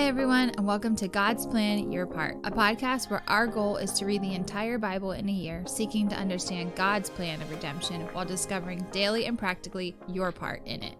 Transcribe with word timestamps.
Hi, 0.00 0.06
everyone, 0.06 0.48
and 0.56 0.66
welcome 0.66 0.96
to 0.96 1.08
God's 1.08 1.46
Plan 1.46 1.92
Your 1.92 2.06
Part, 2.06 2.38
a 2.44 2.50
podcast 2.50 3.10
where 3.10 3.22
our 3.28 3.46
goal 3.46 3.76
is 3.76 3.92
to 3.92 4.06
read 4.06 4.22
the 4.22 4.32
entire 4.32 4.78
Bible 4.78 5.12
in 5.12 5.28
a 5.28 5.32
year, 5.32 5.62
seeking 5.66 6.08
to 6.08 6.16
understand 6.16 6.74
God's 6.74 7.10
plan 7.10 7.42
of 7.42 7.50
redemption 7.50 8.08
while 8.14 8.24
discovering 8.24 8.84
daily 8.92 9.26
and 9.26 9.38
practically 9.38 9.94
your 10.08 10.32
part 10.32 10.62
in 10.64 10.82
it. 10.82 10.96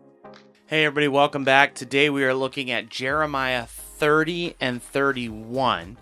Hey, 0.66 0.84
everybody, 0.84 1.08
welcome 1.08 1.44
back. 1.44 1.74
Today 1.74 2.10
we 2.10 2.24
are 2.24 2.34
looking 2.34 2.71
at 2.71 2.90
Jeremiah 2.90 3.64
30 3.64 4.56
and 4.60 4.83
31. 4.83 5.96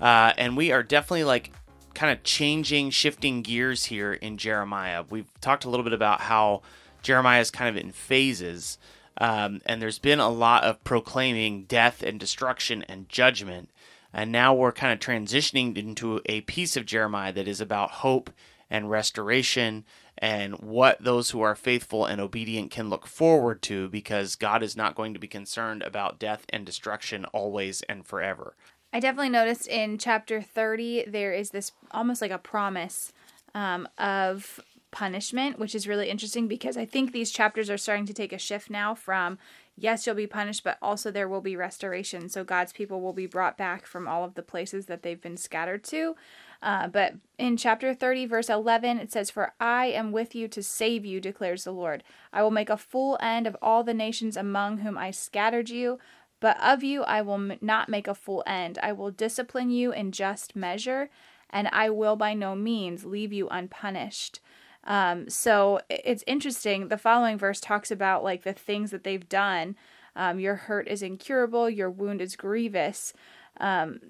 Uh, 0.00 0.32
and 0.38 0.56
we 0.56 0.70
are 0.70 0.84
definitely 0.84 1.24
like 1.24 1.50
kind 1.94 2.16
of 2.16 2.22
changing, 2.22 2.90
shifting 2.90 3.42
gears 3.42 3.86
here 3.86 4.12
in 4.12 4.36
Jeremiah. 4.38 5.02
We've 5.10 5.28
talked 5.40 5.64
a 5.64 5.70
little 5.70 5.84
bit 5.84 5.92
about 5.92 6.20
how 6.20 6.62
Jeremiah 7.02 7.40
is 7.40 7.50
kind 7.50 7.76
of 7.76 7.82
in 7.82 7.90
phases. 7.90 8.78
Um, 9.18 9.60
and 9.66 9.80
there's 9.80 9.98
been 9.98 10.20
a 10.20 10.28
lot 10.28 10.64
of 10.64 10.82
proclaiming 10.84 11.64
death 11.64 12.02
and 12.02 12.18
destruction 12.18 12.84
and 12.88 13.08
judgment. 13.08 13.70
And 14.12 14.30
now 14.30 14.54
we're 14.54 14.72
kind 14.72 14.92
of 14.92 15.00
transitioning 15.00 15.76
into 15.76 16.20
a 16.26 16.42
piece 16.42 16.76
of 16.76 16.86
Jeremiah 16.86 17.32
that 17.32 17.48
is 17.48 17.60
about 17.60 17.90
hope 17.90 18.30
and 18.70 18.90
restoration 18.90 19.84
and 20.18 20.54
what 20.60 21.02
those 21.02 21.30
who 21.30 21.40
are 21.40 21.54
faithful 21.54 22.06
and 22.06 22.20
obedient 22.20 22.70
can 22.70 22.88
look 22.88 23.06
forward 23.06 23.62
to 23.62 23.88
because 23.88 24.36
God 24.36 24.62
is 24.62 24.76
not 24.76 24.94
going 24.94 25.12
to 25.14 25.20
be 25.20 25.26
concerned 25.26 25.82
about 25.82 26.18
death 26.18 26.44
and 26.48 26.64
destruction 26.64 27.24
always 27.26 27.82
and 27.82 28.06
forever. 28.06 28.54
I 28.92 29.00
definitely 29.00 29.30
noticed 29.30 29.66
in 29.66 29.98
chapter 29.98 30.40
30, 30.40 31.06
there 31.08 31.32
is 31.32 31.50
this 31.50 31.72
almost 31.90 32.22
like 32.22 32.30
a 32.30 32.38
promise 32.38 33.12
um, 33.54 33.88
of 33.98 34.60
punishment, 34.94 35.58
which 35.58 35.74
is 35.74 35.88
really 35.88 36.08
interesting 36.08 36.46
because 36.46 36.76
I 36.76 36.86
think 36.86 37.10
these 37.10 37.32
chapters 37.32 37.68
are 37.68 37.76
starting 37.76 38.06
to 38.06 38.14
take 38.14 38.32
a 38.32 38.38
shift 38.38 38.70
now 38.70 38.94
from 38.94 39.38
yes, 39.76 40.06
you'll 40.06 40.14
be 40.14 40.28
punished, 40.28 40.62
but 40.62 40.78
also 40.80 41.10
there 41.10 41.28
will 41.28 41.40
be 41.40 41.56
restoration. 41.56 42.28
So 42.28 42.44
God's 42.44 42.72
people 42.72 43.00
will 43.00 43.12
be 43.12 43.26
brought 43.26 43.58
back 43.58 43.86
from 43.86 44.06
all 44.06 44.22
of 44.22 44.34
the 44.34 44.42
places 44.42 44.86
that 44.86 45.02
they've 45.02 45.20
been 45.20 45.36
scattered 45.36 45.82
to. 45.84 46.14
Uh, 46.62 46.86
but 46.86 47.14
in 47.38 47.56
chapter 47.56 47.92
30, 47.92 48.26
verse 48.26 48.48
11, 48.48 49.00
it 49.00 49.10
says, 49.10 49.30
For 49.30 49.52
I 49.58 49.86
am 49.86 50.12
with 50.12 50.32
you 50.32 50.46
to 50.46 50.62
save 50.62 51.04
you, 51.04 51.20
declares 51.20 51.64
the 51.64 51.72
Lord. 51.72 52.04
I 52.32 52.44
will 52.44 52.52
make 52.52 52.70
a 52.70 52.76
full 52.76 53.18
end 53.20 53.48
of 53.48 53.56
all 53.60 53.82
the 53.82 53.94
nations 53.94 54.36
among 54.36 54.78
whom 54.78 54.96
I 54.96 55.10
scattered 55.10 55.70
you. 55.70 55.98
But 56.38 56.56
of 56.62 56.84
you 56.84 57.02
I 57.02 57.20
will 57.22 57.56
not 57.60 57.88
make 57.88 58.06
a 58.06 58.14
full 58.14 58.44
end. 58.46 58.78
I 58.82 58.92
will 58.92 59.10
discipline 59.10 59.70
you 59.70 59.92
in 59.92 60.12
just 60.12 60.54
measure, 60.54 61.10
and 61.50 61.68
I 61.72 61.90
will 61.90 62.16
by 62.16 62.34
no 62.34 62.54
means 62.54 63.04
leave 63.04 63.32
you 63.32 63.48
unpunished. 63.48 64.40
Um, 64.84 65.28
so 65.28 65.80
it's 65.88 66.24
interesting. 66.26 66.88
The 66.88 66.98
following 66.98 67.38
verse 67.38 67.60
talks 67.60 67.90
about 67.90 68.22
like 68.22 68.42
the 68.42 68.52
things 68.52 68.90
that 68.90 69.04
they've 69.04 69.28
done. 69.28 69.76
Um, 70.16 70.38
your 70.38 70.54
hurt 70.54 70.86
is 70.86 71.02
incurable, 71.02 71.68
your 71.68 71.90
wound 71.90 72.20
is 72.20 72.36
grievous. 72.36 73.12
Um, 73.58 74.00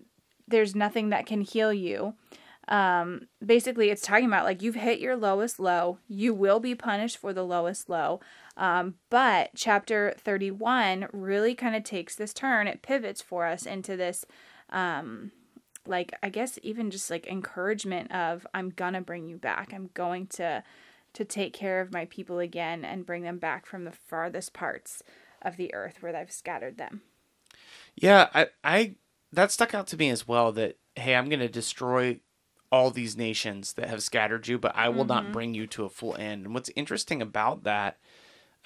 there's 0.46 0.74
nothing 0.74 1.08
that 1.10 1.26
can 1.26 1.40
heal 1.40 1.72
you. 1.72 2.14
Um, 2.68 3.28
basically, 3.44 3.90
it's 3.90 4.02
talking 4.02 4.26
about 4.26 4.44
like 4.44 4.62
you've 4.62 4.74
hit 4.74 4.98
your 4.98 5.16
lowest 5.16 5.60
low, 5.60 5.98
you 6.08 6.32
will 6.32 6.60
be 6.60 6.74
punished 6.74 7.18
for 7.18 7.32
the 7.32 7.44
lowest 7.44 7.88
low. 7.88 8.20
Um, 8.56 8.94
but 9.10 9.50
chapter 9.54 10.14
31 10.18 11.08
really 11.12 11.54
kind 11.54 11.76
of 11.76 11.84
takes 11.84 12.14
this 12.14 12.32
turn, 12.32 12.66
it 12.66 12.82
pivots 12.82 13.20
for 13.20 13.46
us 13.46 13.66
into 13.66 13.96
this 13.96 14.24
um, 14.70 15.32
like 15.86 16.12
I 16.22 16.28
guess 16.28 16.58
even 16.62 16.90
just 16.90 17.10
like 17.10 17.26
encouragement 17.26 18.12
of 18.12 18.46
I'm 18.54 18.70
gonna 18.70 19.00
bring 19.00 19.28
you 19.28 19.36
back. 19.36 19.72
I'm 19.74 19.90
going 19.94 20.26
to 20.28 20.62
to 21.14 21.24
take 21.24 21.52
care 21.52 21.80
of 21.80 21.92
my 21.92 22.06
people 22.06 22.38
again 22.38 22.84
and 22.84 23.06
bring 23.06 23.22
them 23.22 23.38
back 23.38 23.66
from 23.66 23.84
the 23.84 23.92
farthest 23.92 24.52
parts 24.52 25.02
of 25.42 25.56
the 25.56 25.72
earth 25.72 25.98
where 26.00 26.14
I've 26.16 26.32
scattered 26.32 26.76
them. 26.78 27.02
Yeah, 27.94 28.28
I 28.34 28.48
I 28.62 28.94
that 29.32 29.52
stuck 29.52 29.74
out 29.74 29.86
to 29.88 29.96
me 29.96 30.10
as 30.10 30.26
well 30.26 30.52
that 30.52 30.78
hey, 30.96 31.14
I'm 31.14 31.28
going 31.28 31.40
to 31.40 31.48
destroy 31.48 32.20
all 32.70 32.90
these 32.90 33.16
nations 33.16 33.74
that 33.74 33.88
have 33.88 34.02
scattered 34.02 34.48
you, 34.48 34.58
but 34.58 34.74
I 34.74 34.88
will 34.88 35.04
mm-hmm. 35.04 35.24
not 35.24 35.32
bring 35.32 35.54
you 35.54 35.66
to 35.68 35.84
a 35.84 35.88
full 35.88 36.16
end. 36.16 36.44
And 36.44 36.54
what's 36.54 36.70
interesting 36.76 37.20
about 37.22 37.64
that 37.64 37.98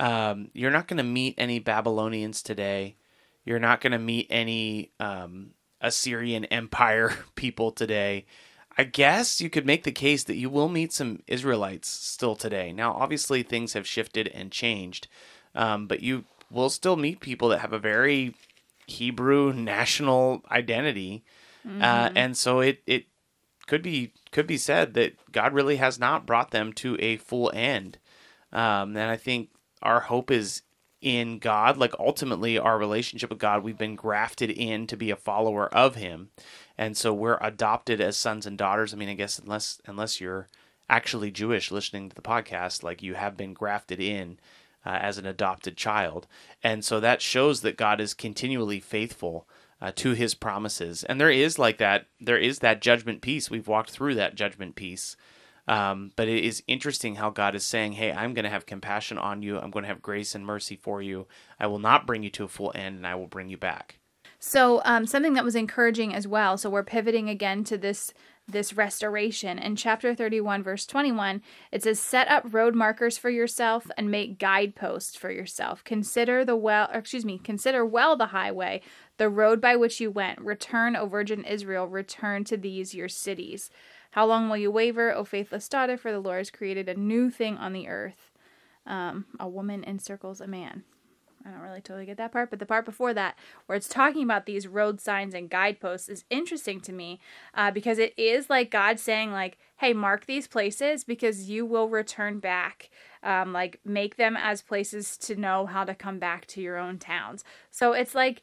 um, 0.00 0.50
you're 0.54 0.70
not 0.70 0.86
going 0.86 0.98
to 0.98 1.04
meet 1.04 1.34
any 1.38 1.58
Babylonians 1.58 2.42
today. 2.42 2.96
You're 3.44 3.58
not 3.58 3.80
going 3.80 3.92
to 3.92 3.98
meet 3.98 4.26
any 4.30 4.92
um, 5.00 5.50
Assyrian 5.80 6.44
Empire 6.46 7.14
people 7.34 7.70
today. 7.70 8.26
I 8.76 8.84
guess 8.84 9.40
you 9.40 9.50
could 9.50 9.66
make 9.66 9.82
the 9.82 9.92
case 9.92 10.22
that 10.24 10.36
you 10.36 10.48
will 10.48 10.68
meet 10.68 10.92
some 10.92 11.22
Israelites 11.26 11.88
still 11.88 12.36
today. 12.36 12.72
Now, 12.72 12.92
obviously, 12.92 13.42
things 13.42 13.72
have 13.72 13.86
shifted 13.88 14.28
and 14.28 14.52
changed, 14.52 15.08
um, 15.54 15.88
but 15.88 16.00
you 16.00 16.24
will 16.50 16.70
still 16.70 16.96
meet 16.96 17.20
people 17.20 17.48
that 17.48 17.58
have 17.58 17.72
a 17.72 17.78
very 17.78 18.34
Hebrew 18.86 19.52
national 19.52 20.42
identity, 20.50 21.24
uh, 21.64 21.68
mm-hmm. 21.68 21.82
uh, 21.82 22.10
and 22.14 22.36
so 22.36 22.60
it 22.60 22.82
it 22.86 23.06
could 23.66 23.82
be 23.82 24.12
could 24.30 24.46
be 24.46 24.56
said 24.56 24.94
that 24.94 25.14
God 25.32 25.52
really 25.52 25.76
has 25.76 25.98
not 25.98 26.24
brought 26.24 26.52
them 26.52 26.72
to 26.74 26.96
a 27.00 27.16
full 27.16 27.50
end. 27.54 27.98
Um, 28.52 28.96
and 28.96 29.10
I 29.10 29.16
think 29.16 29.50
our 29.82 30.00
hope 30.00 30.30
is 30.30 30.62
in 31.00 31.38
God. 31.38 31.76
Like 31.76 31.94
ultimately, 31.98 32.58
our 32.58 32.78
relationship 32.78 33.30
with 33.30 33.38
God, 33.38 33.62
we've 33.62 33.78
been 33.78 33.96
grafted 33.96 34.50
in 34.50 34.86
to 34.86 34.96
be 34.96 35.10
a 35.10 35.16
follower 35.16 35.72
of 35.74 35.94
Him, 35.94 36.30
and 36.76 36.96
so 36.96 37.12
we're 37.12 37.38
adopted 37.40 38.00
as 38.00 38.16
sons 38.16 38.46
and 38.46 38.58
daughters. 38.58 38.92
I 38.92 38.96
mean, 38.96 39.08
I 39.08 39.14
guess 39.14 39.38
unless 39.38 39.80
unless 39.86 40.20
you're 40.20 40.48
actually 40.88 41.30
Jewish 41.30 41.70
listening 41.70 42.08
to 42.08 42.16
the 42.16 42.22
podcast, 42.22 42.82
like 42.82 43.02
you 43.02 43.14
have 43.14 43.36
been 43.36 43.52
grafted 43.52 44.00
in 44.00 44.38
uh, 44.84 44.98
as 45.00 45.18
an 45.18 45.26
adopted 45.26 45.76
child, 45.76 46.26
and 46.62 46.84
so 46.84 47.00
that 47.00 47.22
shows 47.22 47.60
that 47.62 47.76
God 47.76 48.00
is 48.00 48.14
continually 48.14 48.80
faithful. 48.80 49.46
Uh, 49.80 49.92
to 49.94 50.10
his 50.10 50.34
promises 50.34 51.04
and 51.04 51.20
there 51.20 51.30
is 51.30 51.56
like 51.56 51.78
that 51.78 52.06
there 52.20 52.36
is 52.36 52.58
that 52.58 52.82
judgment 52.82 53.20
piece 53.20 53.48
we've 53.48 53.68
walked 53.68 53.92
through 53.92 54.12
that 54.12 54.34
judgment 54.34 54.74
piece 54.74 55.16
um, 55.68 56.12
but 56.16 56.28
it 56.28 56.42
is 56.42 56.62
interesting 56.66 57.16
how 57.16 57.30
God 57.30 57.54
is 57.54 57.64
saying, 57.64 57.92
Hey, 57.92 58.10
I'm 58.10 58.34
going 58.34 58.44
to 58.44 58.50
have 58.50 58.66
compassion 58.66 59.18
on 59.18 59.42
you. 59.42 59.58
I'm 59.58 59.70
going 59.70 59.84
to 59.84 59.88
have 59.88 60.02
grace 60.02 60.34
and 60.34 60.44
mercy 60.44 60.76
for 60.76 61.02
you. 61.02 61.26
I 61.60 61.66
will 61.66 61.78
not 61.78 62.06
bring 62.06 62.22
you 62.22 62.30
to 62.30 62.44
a 62.44 62.48
full 62.48 62.72
end, 62.74 62.96
and 62.96 63.06
I 63.06 63.14
will 63.14 63.26
bring 63.26 63.50
you 63.50 63.58
back. 63.58 63.98
So, 64.40 64.80
um, 64.84 65.06
something 65.06 65.34
that 65.34 65.44
was 65.44 65.54
encouraging 65.54 66.14
as 66.14 66.26
well. 66.26 66.56
So, 66.56 66.70
we're 66.70 66.84
pivoting 66.84 67.28
again 67.28 67.64
to 67.64 67.76
this 67.76 68.14
this 68.48 68.72
restoration. 68.72 69.58
In 69.58 69.76
chapter 69.76 70.14
31, 70.14 70.62
verse 70.62 70.86
21, 70.86 71.42
it 71.70 71.82
says, 71.82 72.00
Set 72.00 72.28
up 72.28 72.44
road 72.50 72.74
markers 72.74 73.18
for 73.18 73.28
yourself 73.28 73.90
and 73.96 74.10
make 74.10 74.38
guideposts 74.38 75.16
for 75.16 75.30
yourself. 75.30 75.84
Consider 75.84 76.44
the 76.44 76.56
well, 76.56 76.88
excuse 76.92 77.26
me, 77.26 77.38
consider 77.38 77.84
well 77.84 78.16
the 78.16 78.26
highway, 78.26 78.80
the 79.18 79.28
road 79.28 79.60
by 79.60 79.76
which 79.76 80.00
you 80.00 80.10
went. 80.10 80.40
Return, 80.40 80.96
O 80.96 81.06
Virgin 81.06 81.44
Israel, 81.44 81.86
return 81.86 82.44
to 82.44 82.56
these 82.56 82.94
your 82.94 83.08
cities. 83.08 83.70
How 84.18 84.26
long 84.26 84.48
will 84.48 84.56
you 84.56 84.72
waver, 84.72 85.14
O 85.14 85.22
faithless 85.22 85.68
daughter? 85.68 85.96
For 85.96 86.10
the 86.10 86.18
Lord 86.18 86.38
has 86.38 86.50
created 86.50 86.88
a 86.88 86.94
new 86.98 87.30
thing 87.30 87.56
on 87.56 87.72
the 87.72 87.86
earth. 87.86 88.32
Um, 88.84 89.26
a 89.38 89.48
woman 89.48 89.84
encircles 89.84 90.40
a 90.40 90.48
man. 90.48 90.82
I 91.46 91.50
don't 91.50 91.60
really 91.60 91.80
totally 91.80 92.04
get 92.04 92.16
that 92.16 92.32
part, 92.32 92.50
but 92.50 92.58
the 92.58 92.66
part 92.66 92.84
before 92.84 93.14
that, 93.14 93.38
where 93.66 93.76
it's 93.76 93.86
talking 93.86 94.24
about 94.24 94.44
these 94.44 94.66
road 94.66 95.00
signs 95.00 95.34
and 95.34 95.48
guideposts, 95.48 96.08
is 96.08 96.24
interesting 96.30 96.80
to 96.80 96.92
me 96.92 97.20
uh, 97.54 97.70
because 97.70 98.00
it 98.00 98.12
is 98.18 98.50
like 98.50 98.72
God 98.72 98.98
saying, 98.98 99.30
like, 99.30 99.56
"Hey, 99.76 99.92
mark 99.92 100.26
these 100.26 100.48
places 100.48 101.04
because 101.04 101.48
you 101.48 101.64
will 101.64 101.88
return 101.88 102.40
back. 102.40 102.90
Um, 103.22 103.52
like, 103.52 103.78
make 103.84 104.16
them 104.16 104.36
as 104.36 104.62
places 104.62 105.16
to 105.18 105.36
know 105.36 105.66
how 105.66 105.84
to 105.84 105.94
come 105.94 106.18
back 106.18 106.44
to 106.46 106.60
your 106.60 106.76
own 106.76 106.98
towns." 106.98 107.44
So 107.70 107.92
it's 107.92 108.16
like, 108.16 108.42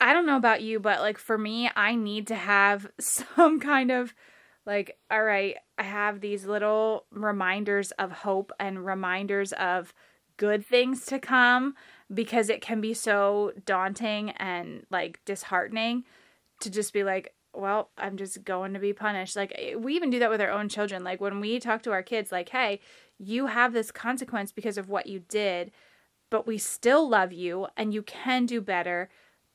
I 0.00 0.12
don't 0.12 0.26
know 0.26 0.36
about 0.36 0.62
you, 0.62 0.80
but 0.80 0.98
like 0.98 1.16
for 1.16 1.38
me, 1.38 1.70
I 1.76 1.94
need 1.94 2.26
to 2.26 2.34
have 2.34 2.90
some 2.98 3.60
kind 3.60 3.92
of 3.92 4.14
like 4.66 4.96
all 5.10 5.22
right 5.22 5.56
i 5.78 5.82
have 5.82 6.20
these 6.20 6.44
little 6.44 7.06
reminders 7.10 7.90
of 7.92 8.12
hope 8.12 8.52
and 8.58 8.84
reminders 8.84 9.52
of 9.54 9.92
good 10.36 10.64
things 10.64 11.04
to 11.06 11.18
come 11.18 11.74
because 12.12 12.48
it 12.48 12.60
can 12.60 12.80
be 12.80 12.94
so 12.94 13.52
daunting 13.64 14.30
and 14.30 14.84
like 14.90 15.20
disheartening 15.24 16.04
to 16.60 16.70
just 16.70 16.92
be 16.92 17.04
like 17.04 17.34
well 17.54 17.90
i'm 17.98 18.16
just 18.16 18.44
going 18.44 18.72
to 18.72 18.80
be 18.80 18.92
punished. 18.92 19.36
Like 19.36 19.52
eh, 19.56 19.74
we 19.74 19.94
even 19.94 20.10
do 20.10 20.18
that 20.20 20.30
with 20.30 20.40
our 20.40 20.50
own 20.50 20.68
children. 20.68 21.04
Like 21.04 21.20
when 21.20 21.40
we 21.40 21.58
talk 21.58 21.82
to 21.82 21.92
our 21.92 22.02
kids 22.02 22.32
like 22.32 22.48
hey 22.48 22.80
you 23.18 23.46
have 23.46 23.72
this 23.72 23.90
consequence 23.90 24.52
because 24.52 24.78
of 24.78 24.88
what 24.88 25.06
you 25.06 25.20
did 25.28 25.70
but 26.30 26.46
we 26.46 26.56
still 26.56 27.08
love 27.08 27.32
you 27.32 27.66
and 27.76 27.92
you 27.92 28.02
can 28.02 28.46
do 28.46 28.60
better 28.60 29.10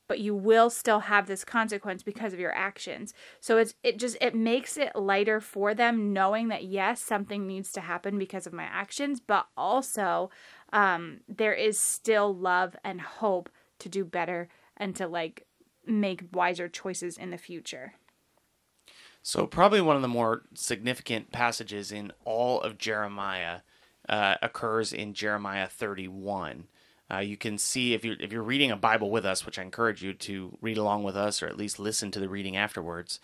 but 0.08 0.18
you 0.18 0.34
will 0.34 0.70
still 0.70 1.00
have 1.00 1.26
this 1.26 1.44
consequence 1.44 2.02
because 2.02 2.32
of 2.32 2.40
your 2.40 2.54
actions. 2.54 3.14
So 3.40 3.58
it's 3.58 3.74
it 3.82 3.98
just 3.98 4.16
it 4.20 4.34
makes 4.34 4.76
it 4.76 4.96
lighter 4.96 5.40
for 5.40 5.74
them 5.74 6.12
knowing 6.12 6.48
that 6.48 6.64
yes, 6.64 7.00
something 7.00 7.46
needs 7.46 7.70
to 7.72 7.80
happen 7.82 8.18
because 8.18 8.46
of 8.46 8.52
my 8.52 8.64
actions, 8.64 9.20
but 9.20 9.46
also 9.56 10.30
um, 10.72 11.20
there 11.28 11.54
is 11.54 11.78
still 11.78 12.34
love 12.34 12.74
and 12.82 13.00
hope 13.00 13.50
to 13.78 13.88
do 13.88 14.04
better 14.04 14.48
and 14.76 14.96
to 14.96 15.06
like 15.06 15.46
make 15.86 16.24
wiser 16.32 16.68
choices 16.68 17.16
in 17.16 17.30
the 17.30 17.38
future. 17.38 17.94
So 19.22 19.46
probably 19.46 19.80
one 19.80 19.96
of 19.96 20.02
the 20.02 20.08
more 20.08 20.42
significant 20.54 21.32
passages 21.32 21.92
in 21.92 22.12
all 22.24 22.60
of 22.60 22.78
Jeremiah 22.78 23.60
uh, 24.08 24.36
occurs 24.40 24.92
in 24.92 25.12
Jeremiah 25.12 25.68
31. 25.68 26.66
Uh, 27.10 27.18
you 27.18 27.36
can 27.36 27.58
see 27.58 27.94
if 27.94 28.04
you're 28.04 28.16
if 28.20 28.32
you're 28.32 28.42
reading 28.42 28.70
a 28.70 28.76
Bible 28.76 29.10
with 29.10 29.24
us, 29.24 29.46
which 29.46 29.58
I 29.58 29.62
encourage 29.62 30.02
you 30.02 30.12
to 30.14 30.56
read 30.60 30.78
along 30.78 31.04
with 31.04 31.16
us, 31.16 31.42
or 31.42 31.46
at 31.46 31.56
least 31.56 31.78
listen 31.78 32.10
to 32.10 32.20
the 32.20 32.28
reading 32.28 32.56
afterwards. 32.56 33.20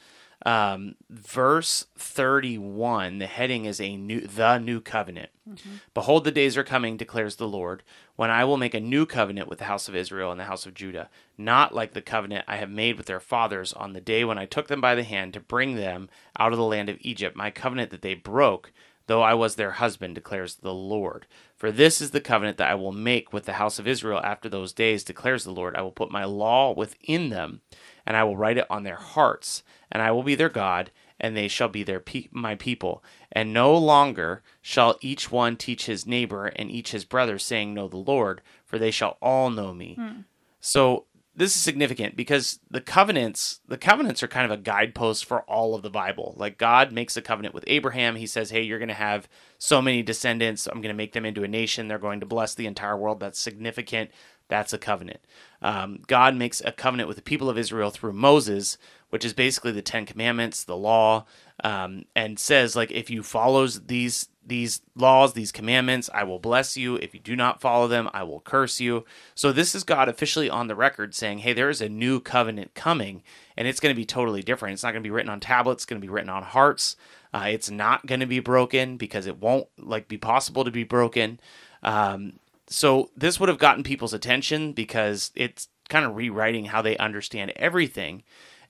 Um, 0.47 0.97
verse 1.09 1.87
thirty-one, 1.97 3.19
the 3.19 3.27
heading 3.27 3.65
is 3.67 3.81
a 3.81 3.97
new 3.97 4.21
the 4.21 4.59
new 4.59 4.81
covenant. 4.81 5.31
Mm-hmm. 5.49 5.71
Behold, 5.95 6.25
the 6.25 6.31
days 6.31 6.57
are 6.57 6.65
coming, 6.65 6.97
declares 6.97 7.37
the 7.37 7.49
Lord, 7.49 7.83
when 8.17 8.31
I 8.31 8.45
will 8.45 8.57
make 8.57 8.75
a 8.75 8.81
new 8.81 9.07
covenant 9.07 9.49
with 9.49 9.59
the 9.59 9.67
house 9.67 9.89
of 9.89 9.97
Israel 9.97 10.31
and 10.31 10.41
the 10.41 10.45
house 10.45 10.67
of 10.67 10.75
Judah, 10.75 11.09
not 11.39 11.75
like 11.75 11.93
the 11.93 12.03
covenant 12.03 12.45
I 12.49 12.57
have 12.57 12.71
made 12.71 12.97
with 12.97 13.07
their 13.07 13.21
fathers 13.21 13.73
on 13.73 13.93
the 13.93 14.01
day 14.01 14.25
when 14.25 14.39
I 14.39 14.47
took 14.47 14.69
them 14.69 14.81
by 14.81 14.95
the 14.95 15.05
hand 15.05 15.33
to 15.35 15.41
bring 15.41 15.77
them 15.77 16.09
out 16.39 16.53
of 16.53 16.59
the 16.59 16.65
land 16.65 16.89
of 16.89 16.99
Egypt, 17.01 17.37
my 17.37 17.51
covenant 17.51 17.91
that 17.91 18.03
they 18.03 18.15
broke 18.15 18.73
though 19.07 19.23
I 19.23 19.35
was 19.35 19.55
their 19.55 19.73
husband, 19.73 20.15
declares 20.15 20.57
the 20.57 20.75
Lord. 20.75 21.27
For 21.57 21.71
this 21.71 22.01
is 22.01 22.11
the 22.11 22.21
covenant 22.21 22.57
that 22.59 22.71
I 22.71 22.75
will 22.75 22.93
make 22.93 23.33
with 23.33 23.45
the 23.45 23.55
house 23.55 23.79
of 23.79 23.87
Israel 23.87 24.21
after 24.23 24.49
those 24.49 24.73
days, 24.73 25.05
declares 25.05 25.45
the 25.45 25.53
Lord. 25.53 25.77
I 25.77 25.83
will 25.83 25.93
put 25.93 26.11
my 26.11 26.25
law 26.25 26.73
within 26.73 27.29
them, 27.31 27.61
and 28.07 28.17
I 28.17 28.25
will 28.25 28.37
write 28.37 28.59
it 28.59 28.67
on 28.71 28.83
their 28.83 28.97
hearts, 28.97 29.63
and 29.91 30.03
I 30.03 30.11
will 30.11 30.23
be 30.23 30.35
their 30.35 30.49
God, 30.49 30.91
and 31.21 31.37
they 31.37 31.49
shall 31.49 31.69
be 31.69 31.83
their 31.83 32.01
pe- 32.01 32.29
my 32.33 32.55
people. 32.55 33.03
And 33.31 33.53
no 33.53 33.77
longer 33.77 34.43
shall 34.61 34.99
each 35.01 35.31
one 35.31 35.57
teach 35.57 35.87
his 35.87 36.07
neighbor 36.07 36.47
and 36.47 36.71
each 36.71 36.91
his 36.91 37.05
brother, 37.05 37.39
saying, 37.39 37.73
Know 37.73 37.89
the 37.89 37.97
Lord, 37.97 38.43
for 38.65 38.79
they 38.79 38.91
shall 38.91 39.17
all 39.23 39.51
know 39.51 39.73
me. 39.73 39.95
Hmm. 39.95 40.21
So 40.61 41.05
this 41.37 41.57
is 41.57 41.63
significant 41.63 42.17
because 42.17 42.61
the 42.71 42.81
covenants 42.81 43.61
the 43.67 43.79
covenants 43.79 44.23
are 44.23 44.29
kind 44.29 44.51
of 44.51 44.57
a 44.57 44.63
guidepost 44.63 45.25
for 45.25 45.43
all 45.43 45.75
of 45.75 45.83
the 45.83 45.91
bible. 45.91 46.35
Like 46.37 46.59
god 46.59 46.93
makes 46.93 47.17
a 47.17 47.23
covenant 47.23 47.55
with 47.55 47.65
abraham. 47.67 48.17
He 48.17 48.27
says 48.27 48.51
hey 48.51 48.63
you're 48.63 48.79
going 48.79 48.89
to 48.89 48.95
have 48.95 49.29
so 49.59 49.83
many 49.83 50.03
descendants. 50.03 50.67
I'm 50.67 50.81
going 50.81 50.95
to 50.95 50.95
make 50.95 51.13
them 51.13 51.25
into 51.25 51.45
a 51.45 51.49
nation. 51.49 51.89
They're 51.89 51.99
going 51.99 52.21
to 52.21 52.27
bless 52.27 52.55
the 52.55 52.67
entire 52.67 52.97
world. 52.97 53.21
That's 53.21 53.41
significant. 53.41 54.11
That's 54.49 54.73
a 54.73 54.79
covenant. 54.79 55.21
Um, 55.63 56.01
god 56.07 56.37
makes 56.37 56.63
a 56.65 56.73
covenant 56.73 57.09
with 57.09 57.17
the 57.17 57.23
people 57.23 57.49
of 57.49 57.59
israel 57.59 57.91
through 57.91 58.13
moses 58.13 58.77
which 59.11 59.25
is 59.25 59.33
basically 59.33 59.73
the 59.73 59.83
ten 59.83 60.05
commandments 60.05 60.63
the 60.63 60.77
law 60.77 61.25
um, 61.63 62.05
and 62.17 62.39
says 62.39 62.75
like 62.75 62.91
if 62.91 63.11
you 63.11 63.23
follows 63.23 63.87
these 63.87 64.29
these 64.47 64.83
laws, 64.95 65.33
these 65.33 65.53
commandments, 65.53 66.11
I 66.13 66.25
will 66.25 66.39
bless 66.39 66.77
you. 66.77 66.97
If 66.97 67.15
you 67.15 67.21
do 67.21 67.35
not 67.35 67.61
follow 67.61 67.89
them, 67.89 68.11
I 68.13 68.25
will 68.25 68.41
curse 68.41 68.81
you. 68.81 69.05
So 69.35 69.53
this 69.53 69.75
is 69.75 69.85
God 69.85 70.09
officially 70.09 70.51
on 70.51 70.67
the 70.67 70.75
record 70.75 71.15
saying, 71.15 71.39
hey, 71.39 71.53
there 71.53 71.71
is 71.71 71.81
a 71.81 71.89
new 71.89 72.21
covenant 72.21 72.75
coming, 72.75 73.23
and 73.57 73.67
it's 73.67 73.81
going 73.81 73.95
to 73.95 73.99
be 73.99 74.05
totally 74.05 74.43
different. 74.43 74.75
It's 74.75 74.83
not 74.83 74.93
going 74.93 75.03
to 75.03 75.07
be 75.07 75.11
written 75.11 75.31
on 75.31 75.41
tablets, 75.41 75.79
it's 75.83 75.87
going 75.87 76.01
to 76.01 76.07
be 76.07 76.13
written 76.13 76.31
on 76.31 76.43
hearts. 76.43 76.97
Uh, 77.33 77.47
it's 77.49 77.71
not 77.71 78.07
going 78.07 78.21
to 78.21 78.27
be 78.27 78.39
broken 78.39 78.97
because 78.97 79.27
it 79.27 79.41
won't 79.41 79.67
like 79.79 80.07
be 80.09 80.19
possible 80.19 80.63
to 80.65 80.71
be 80.71 80.85
broken. 80.85 81.41
Um, 81.83 82.35
so 82.69 83.11
this 83.17 83.41
would 83.41 83.49
have 83.49 83.59
gotten 83.59 83.83
people's 83.83 84.15
attention 84.15 84.73
because 84.73 85.33
it's 85.35 85.69
kind 85.89 86.05
of 86.05 86.17
rewriting 86.17 86.67
how 86.67 86.81
they 86.81 86.97
understand 86.97 87.53
everything. 87.57 88.23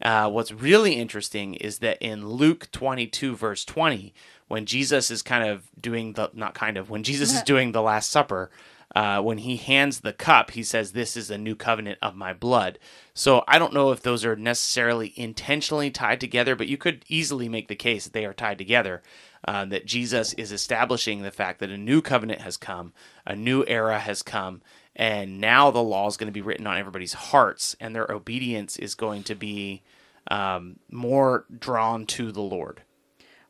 Uh, 0.02 0.28
what's 0.30 0.52
really 0.52 0.94
interesting 0.94 1.54
is 1.54 1.78
that 1.78 1.98
in 2.00 2.28
Luke 2.28 2.68
22, 2.72 3.36
verse 3.36 3.64
20, 3.64 4.14
when 4.48 4.66
Jesus 4.66 5.10
is 5.10 5.22
kind 5.22 5.48
of 5.48 5.64
doing 5.80 6.12
the, 6.14 6.30
not 6.34 6.54
kind 6.54 6.76
of, 6.76 6.90
when 6.90 7.02
Jesus 7.02 7.34
is 7.34 7.42
doing 7.46 7.72
the 7.72 7.82
Last 7.82 8.10
Supper, 8.10 8.50
uh, 8.94 9.20
when 9.20 9.38
he 9.38 9.56
hands 9.56 10.00
the 10.00 10.12
cup, 10.12 10.52
he 10.52 10.62
says, 10.62 10.92
This 10.92 11.16
is 11.16 11.30
a 11.30 11.38
new 11.38 11.56
covenant 11.56 11.98
of 12.00 12.14
my 12.14 12.32
blood. 12.32 12.78
So 13.12 13.42
I 13.48 13.58
don't 13.58 13.72
know 13.72 13.90
if 13.90 14.02
those 14.02 14.24
are 14.24 14.36
necessarily 14.36 15.12
intentionally 15.16 15.90
tied 15.90 16.20
together, 16.20 16.54
but 16.54 16.68
you 16.68 16.76
could 16.76 17.04
easily 17.08 17.48
make 17.48 17.68
the 17.68 17.74
case 17.74 18.04
that 18.04 18.12
they 18.12 18.24
are 18.24 18.34
tied 18.34 18.58
together. 18.58 19.02
Uh, 19.46 19.66
that 19.66 19.84
Jesus 19.84 20.32
is 20.34 20.52
establishing 20.52 21.20
the 21.20 21.30
fact 21.30 21.60
that 21.60 21.68
a 21.68 21.76
new 21.76 22.00
covenant 22.00 22.40
has 22.40 22.56
come, 22.56 22.94
a 23.26 23.36
new 23.36 23.62
era 23.66 23.98
has 23.98 24.22
come, 24.22 24.62
and 24.96 25.40
now 25.40 25.70
the 25.70 25.82
law 25.82 26.06
is 26.06 26.16
going 26.16 26.28
to 26.28 26.32
be 26.32 26.42
written 26.42 26.66
on 26.66 26.78
everybody's 26.78 27.14
hearts, 27.14 27.76
and 27.80 27.94
their 27.94 28.10
obedience 28.10 28.76
is 28.78 28.94
going 28.94 29.22
to 29.24 29.34
be 29.34 29.82
um, 30.30 30.78
more 30.90 31.44
drawn 31.58 32.06
to 32.06 32.32
the 32.32 32.40
Lord. 32.40 32.82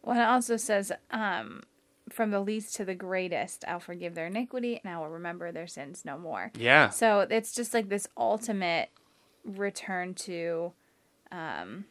Well, 0.02 0.20
it 0.20 0.24
also 0.24 0.56
says, 0.56 0.92
um, 1.10 1.62
from 2.10 2.30
the 2.30 2.40
least 2.40 2.74
to 2.76 2.84
the 2.84 2.94
greatest, 2.94 3.64
I'll 3.66 3.80
forgive 3.80 4.14
their 4.14 4.26
iniquity 4.26 4.80
and 4.82 4.92
I 4.92 4.98
will 4.98 5.08
remember 5.08 5.50
their 5.50 5.66
sins 5.66 6.04
no 6.04 6.18
more. 6.18 6.52
Yeah. 6.56 6.90
So 6.90 7.20
it's 7.20 7.54
just 7.54 7.72
like 7.72 7.88
this 7.88 8.06
ultimate 8.16 8.90
return 9.44 10.14
to, 10.14 10.72
um, 11.32 11.86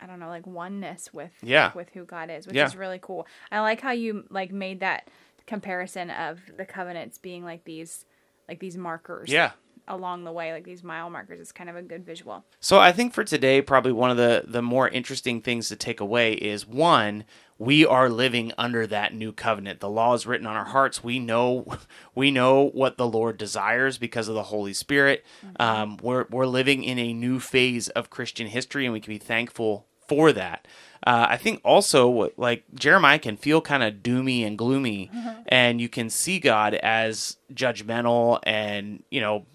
I 0.00 0.06
don't 0.06 0.18
know, 0.18 0.28
like 0.28 0.46
oneness 0.46 1.12
with 1.12 1.32
yeah. 1.42 1.70
with 1.74 1.90
who 1.90 2.04
God 2.04 2.30
is, 2.30 2.46
which 2.46 2.56
yeah. 2.56 2.66
is 2.66 2.74
really 2.74 2.98
cool. 3.00 3.26
I 3.52 3.60
like 3.60 3.80
how 3.80 3.92
you 3.92 4.24
like 4.30 4.50
made 4.50 4.80
that 4.80 5.08
comparison 5.46 6.10
of 6.10 6.40
the 6.56 6.64
covenants 6.64 7.18
being 7.18 7.44
like 7.44 7.64
these 7.64 8.04
like 8.50 8.60
these 8.60 8.76
markers. 8.76 9.30
Yeah 9.30 9.52
along 9.88 10.22
the 10.24 10.32
way, 10.32 10.52
like 10.52 10.64
these 10.64 10.82
mile 10.82 11.10
markers. 11.10 11.40
It's 11.40 11.52
kind 11.52 11.68
of 11.68 11.76
a 11.76 11.82
good 11.82 12.06
visual. 12.06 12.44
So 12.60 12.78
I 12.78 12.92
think 12.92 13.12
for 13.12 13.24
today, 13.24 13.60
probably 13.60 13.92
one 13.92 14.10
of 14.10 14.16
the 14.16 14.44
the 14.46 14.62
more 14.62 14.88
interesting 14.88 15.40
things 15.40 15.68
to 15.68 15.76
take 15.76 16.00
away 16.00 16.34
is 16.34 16.66
one, 16.66 17.24
we 17.58 17.84
are 17.84 18.08
living 18.08 18.52
under 18.56 18.86
that 18.86 19.14
new 19.14 19.32
covenant. 19.32 19.80
The 19.80 19.90
law 19.90 20.14
is 20.14 20.26
written 20.26 20.46
on 20.46 20.56
our 20.56 20.66
hearts. 20.66 21.04
We 21.04 21.18
know 21.18 21.66
we 22.14 22.30
know 22.30 22.70
what 22.70 22.96
the 22.96 23.08
Lord 23.08 23.36
desires 23.36 23.98
because 23.98 24.28
of 24.28 24.34
the 24.34 24.44
Holy 24.44 24.72
Spirit. 24.72 25.24
Mm-hmm. 25.44 25.62
Um, 25.62 25.98
we're 26.02 26.26
we're 26.30 26.46
living 26.46 26.84
in 26.84 26.98
a 26.98 27.12
new 27.12 27.40
phase 27.40 27.88
of 27.90 28.10
Christian 28.10 28.46
history, 28.46 28.86
and 28.86 28.92
we 28.92 29.00
can 29.00 29.12
be 29.12 29.18
thankful 29.18 29.86
for 30.06 30.32
that. 30.32 30.66
Uh, 31.06 31.26
I 31.30 31.36
think 31.38 31.60
also 31.64 32.30
like 32.36 32.64
Jeremiah 32.74 33.18
can 33.18 33.36
feel 33.36 33.60
kind 33.60 33.82
of 33.82 34.02
doomy 34.02 34.46
and 34.46 34.58
gloomy, 34.58 35.10
mm-hmm. 35.14 35.42
and 35.48 35.80
you 35.80 35.88
can 35.88 36.10
see 36.10 36.38
God 36.38 36.74
as 36.74 37.36
judgmental 37.52 38.38
and 38.42 39.02
you 39.10 39.20
know 39.20 39.46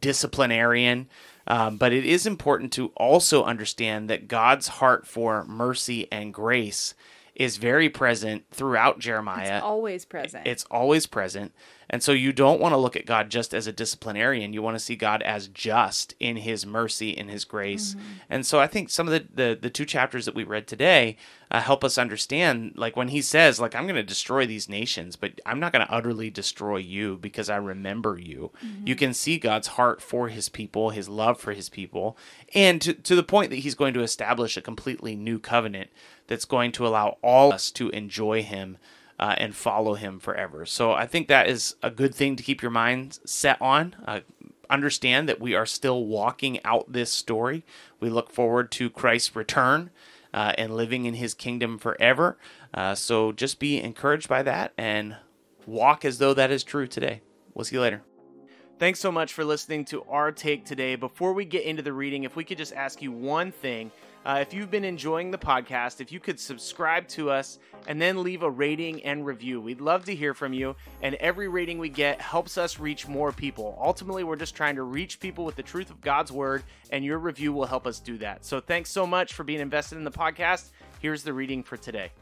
disciplinarian. 0.00 1.08
Um, 1.46 1.76
but 1.76 1.92
it 1.92 2.04
is 2.04 2.26
important 2.26 2.72
to 2.74 2.88
also 2.96 3.42
understand 3.42 4.08
that 4.10 4.28
God's 4.28 4.68
heart 4.68 5.06
for 5.06 5.44
mercy 5.44 6.06
and 6.12 6.32
grace 6.32 6.94
is 7.34 7.56
very 7.56 7.88
present 7.88 8.44
throughout 8.50 8.98
Jeremiah. 8.98 9.56
It's 9.56 9.64
always 9.64 10.04
present. 10.04 10.46
It's 10.46 10.64
always 10.70 11.06
present. 11.06 11.52
And 11.88 12.02
so 12.02 12.12
you 12.12 12.32
don't 12.32 12.60
want 12.60 12.72
to 12.72 12.78
look 12.78 12.96
at 12.96 13.04
God 13.04 13.28
just 13.28 13.52
as 13.52 13.66
a 13.66 13.72
disciplinarian. 13.72 14.54
You 14.54 14.62
want 14.62 14.76
to 14.76 14.84
see 14.84 14.96
God 14.96 15.20
as 15.22 15.48
just 15.48 16.14
in 16.18 16.36
his 16.36 16.64
mercy, 16.64 17.10
in 17.10 17.28
his 17.28 17.44
grace. 17.44 17.94
Mm-hmm. 17.94 18.12
And 18.30 18.46
so 18.46 18.60
I 18.60 18.66
think 18.66 18.88
some 18.88 19.08
of 19.08 19.12
the, 19.12 19.26
the, 19.34 19.58
the 19.60 19.70
two 19.70 19.84
chapters 19.84 20.24
that 20.24 20.34
we 20.34 20.44
read 20.44 20.66
today 20.66 21.18
uh, 21.50 21.60
help 21.60 21.84
us 21.84 21.98
understand, 21.98 22.72
like 22.76 22.96
when 22.96 23.08
he 23.08 23.20
says, 23.20 23.60
like, 23.60 23.74
I'm 23.74 23.84
going 23.84 23.96
to 23.96 24.02
destroy 24.02 24.46
these 24.46 24.70
nations, 24.70 25.16
but 25.16 25.38
I'm 25.44 25.60
not 25.60 25.72
going 25.72 25.86
to 25.86 25.92
utterly 25.92 26.30
destroy 26.30 26.78
you 26.78 27.18
because 27.18 27.50
I 27.50 27.56
remember 27.56 28.18
you. 28.18 28.52
Mm-hmm. 28.64 28.86
You 28.86 28.96
can 28.96 29.12
see 29.12 29.38
God's 29.38 29.68
heart 29.68 30.00
for 30.00 30.28
his 30.28 30.48
people, 30.48 30.90
his 30.90 31.10
love 31.10 31.38
for 31.38 31.52
his 31.52 31.68
people, 31.68 32.16
and 32.54 32.80
to, 32.80 32.94
to 32.94 33.14
the 33.14 33.22
point 33.22 33.50
that 33.50 33.56
he's 33.56 33.74
going 33.74 33.92
to 33.94 34.02
establish 34.02 34.56
a 34.56 34.62
completely 34.62 35.14
new 35.14 35.38
covenant 35.38 35.90
that's 36.32 36.46
going 36.46 36.72
to 36.72 36.86
allow 36.86 37.18
all 37.20 37.48
of 37.48 37.56
us 37.56 37.70
to 37.70 37.90
enjoy 37.90 38.42
him 38.42 38.78
uh, 39.18 39.34
and 39.36 39.54
follow 39.54 39.92
him 39.92 40.18
forever. 40.18 40.64
So 40.64 40.92
I 40.92 41.06
think 41.06 41.28
that 41.28 41.46
is 41.46 41.76
a 41.82 41.90
good 41.90 42.14
thing 42.14 42.36
to 42.36 42.42
keep 42.42 42.62
your 42.62 42.70
mind 42.70 43.18
set 43.26 43.60
on. 43.60 43.94
Uh, 44.06 44.20
understand 44.70 45.28
that 45.28 45.42
we 45.42 45.54
are 45.54 45.66
still 45.66 46.06
walking 46.06 46.58
out 46.64 46.90
this 46.90 47.12
story. 47.12 47.66
We 48.00 48.08
look 48.08 48.30
forward 48.30 48.72
to 48.72 48.88
Christ's 48.88 49.36
return 49.36 49.90
uh, 50.32 50.54
and 50.56 50.74
living 50.74 51.04
in 51.04 51.12
his 51.12 51.34
kingdom 51.34 51.76
forever. 51.76 52.38
Uh, 52.72 52.94
so 52.94 53.30
just 53.30 53.58
be 53.58 53.78
encouraged 53.78 54.30
by 54.30 54.42
that 54.42 54.72
and 54.78 55.16
walk 55.66 56.02
as 56.02 56.16
though 56.16 56.32
that 56.32 56.50
is 56.50 56.64
true 56.64 56.86
today. 56.86 57.20
We'll 57.52 57.66
see 57.66 57.76
you 57.76 57.82
later. 57.82 58.00
Thanks 58.78 59.00
so 59.00 59.12
much 59.12 59.34
for 59.34 59.44
listening 59.44 59.84
to 59.84 60.02
our 60.04 60.32
take 60.32 60.64
today. 60.64 60.96
Before 60.96 61.34
we 61.34 61.44
get 61.44 61.64
into 61.64 61.82
the 61.82 61.92
reading, 61.92 62.24
if 62.24 62.36
we 62.36 62.42
could 62.42 62.56
just 62.56 62.72
ask 62.72 63.02
you 63.02 63.12
one 63.12 63.52
thing 63.52 63.92
uh, 64.24 64.38
if 64.40 64.54
you've 64.54 64.70
been 64.70 64.84
enjoying 64.84 65.30
the 65.30 65.38
podcast, 65.38 66.00
if 66.00 66.12
you 66.12 66.20
could 66.20 66.38
subscribe 66.38 67.08
to 67.08 67.30
us 67.30 67.58
and 67.88 68.00
then 68.00 68.22
leave 68.22 68.42
a 68.42 68.50
rating 68.50 69.02
and 69.02 69.26
review, 69.26 69.60
we'd 69.60 69.80
love 69.80 70.04
to 70.04 70.14
hear 70.14 70.32
from 70.32 70.52
you. 70.52 70.76
And 71.02 71.16
every 71.16 71.48
rating 71.48 71.78
we 71.78 71.88
get 71.88 72.20
helps 72.20 72.56
us 72.56 72.78
reach 72.78 73.08
more 73.08 73.32
people. 73.32 73.76
Ultimately, 73.82 74.22
we're 74.22 74.36
just 74.36 74.54
trying 74.54 74.76
to 74.76 74.84
reach 74.84 75.18
people 75.18 75.44
with 75.44 75.56
the 75.56 75.62
truth 75.62 75.90
of 75.90 76.00
God's 76.00 76.30
word, 76.30 76.62
and 76.90 77.04
your 77.04 77.18
review 77.18 77.52
will 77.52 77.66
help 77.66 77.86
us 77.86 77.98
do 77.98 78.16
that. 78.18 78.44
So 78.44 78.60
thanks 78.60 78.90
so 78.90 79.06
much 79.06 79.32
for 79.32 79.42
being 79.42 79.60
invested 79.60 79.98
in 79.98 80.04
the 80.04 80.10
podcast. 80.10 80.70
Here's 81.00 81.24
the 81.24 81.32
reading 81.32 81.64
for 81.64 81.76
today 81.76 82.12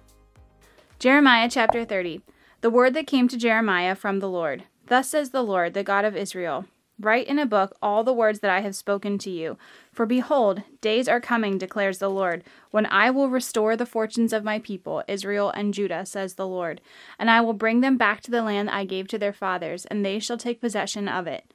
Jeremiah 0.99 1.51
chapter 1.51 1.85
30. 1.85 2.23
The 2.63 2.71
word 2.71 2.95
that 2.95 3.07
came 3.07 3.29
to 3.29 3.37
Jeremiah 3.37 3.95
from 3.95 4.21
the 4.21 4.29
Lord. 4.29 4.65
Thus 4.87 5.11
says 5.11 5.31
the 5.31 5.43
Lord, 5.43 5.75
the 5.75 5.85
God 5.85 6.05
of 6.05 6.17
Israel. 6.17 6.65
Write 7.01 7.29
in 7.29 7.39
a 7.39 7.47
book 7.47 7.75
all 7.81 8.05
the 8.05 8.13
words 8.13 8.41
that 8.41 8.51
I 8.51 8.61
have 8.61 8.77
spoken 8.77 9.17
to 9.19 9.31
you. 9.31 9.57
For 9.91 10.05
behold, 10.05 10.63
days 10.83 11.09
are 11.09 11.21
coming, 11.21 11.57
declares 11.57 11.99
the 11.99 12.11
Lord, 12.11 12.45
when 12.73 12.85
I 12.85 13.11
will 13.11 13.31
restore 13.31 13.75
the 13.75 13.87
fortunes 13.87 14.35
of 14.35 14.45
my 14.45 14.59
people, 14.59 15.03
Israel 15.09 15.51
and 15.51 15.73
Judah, 15.73 16.05
says 16.05 16.35
the 16.35 16.47
Lord. 16.47 16.83
And 17.19 17.31
I 17.31 17.41
will 17.41 17.55
bring 17.55 17.81
them 17.81 17.97
back 17.97 18.21
to 18.23 18.31
the 18.31 18.43
land 18.43 18.69
I 18.69 18.85
gave 18.85 19.09
to 19.09 19.19
their 19.19 19.33
fathers, 19.33 19.87
and 19.87 20.05
they 20.05 20.19
shall 20.19 20.37
take 20.37 20.61
possession 20.61 21.09
of 21.09 21.27
it. 21.27 21.55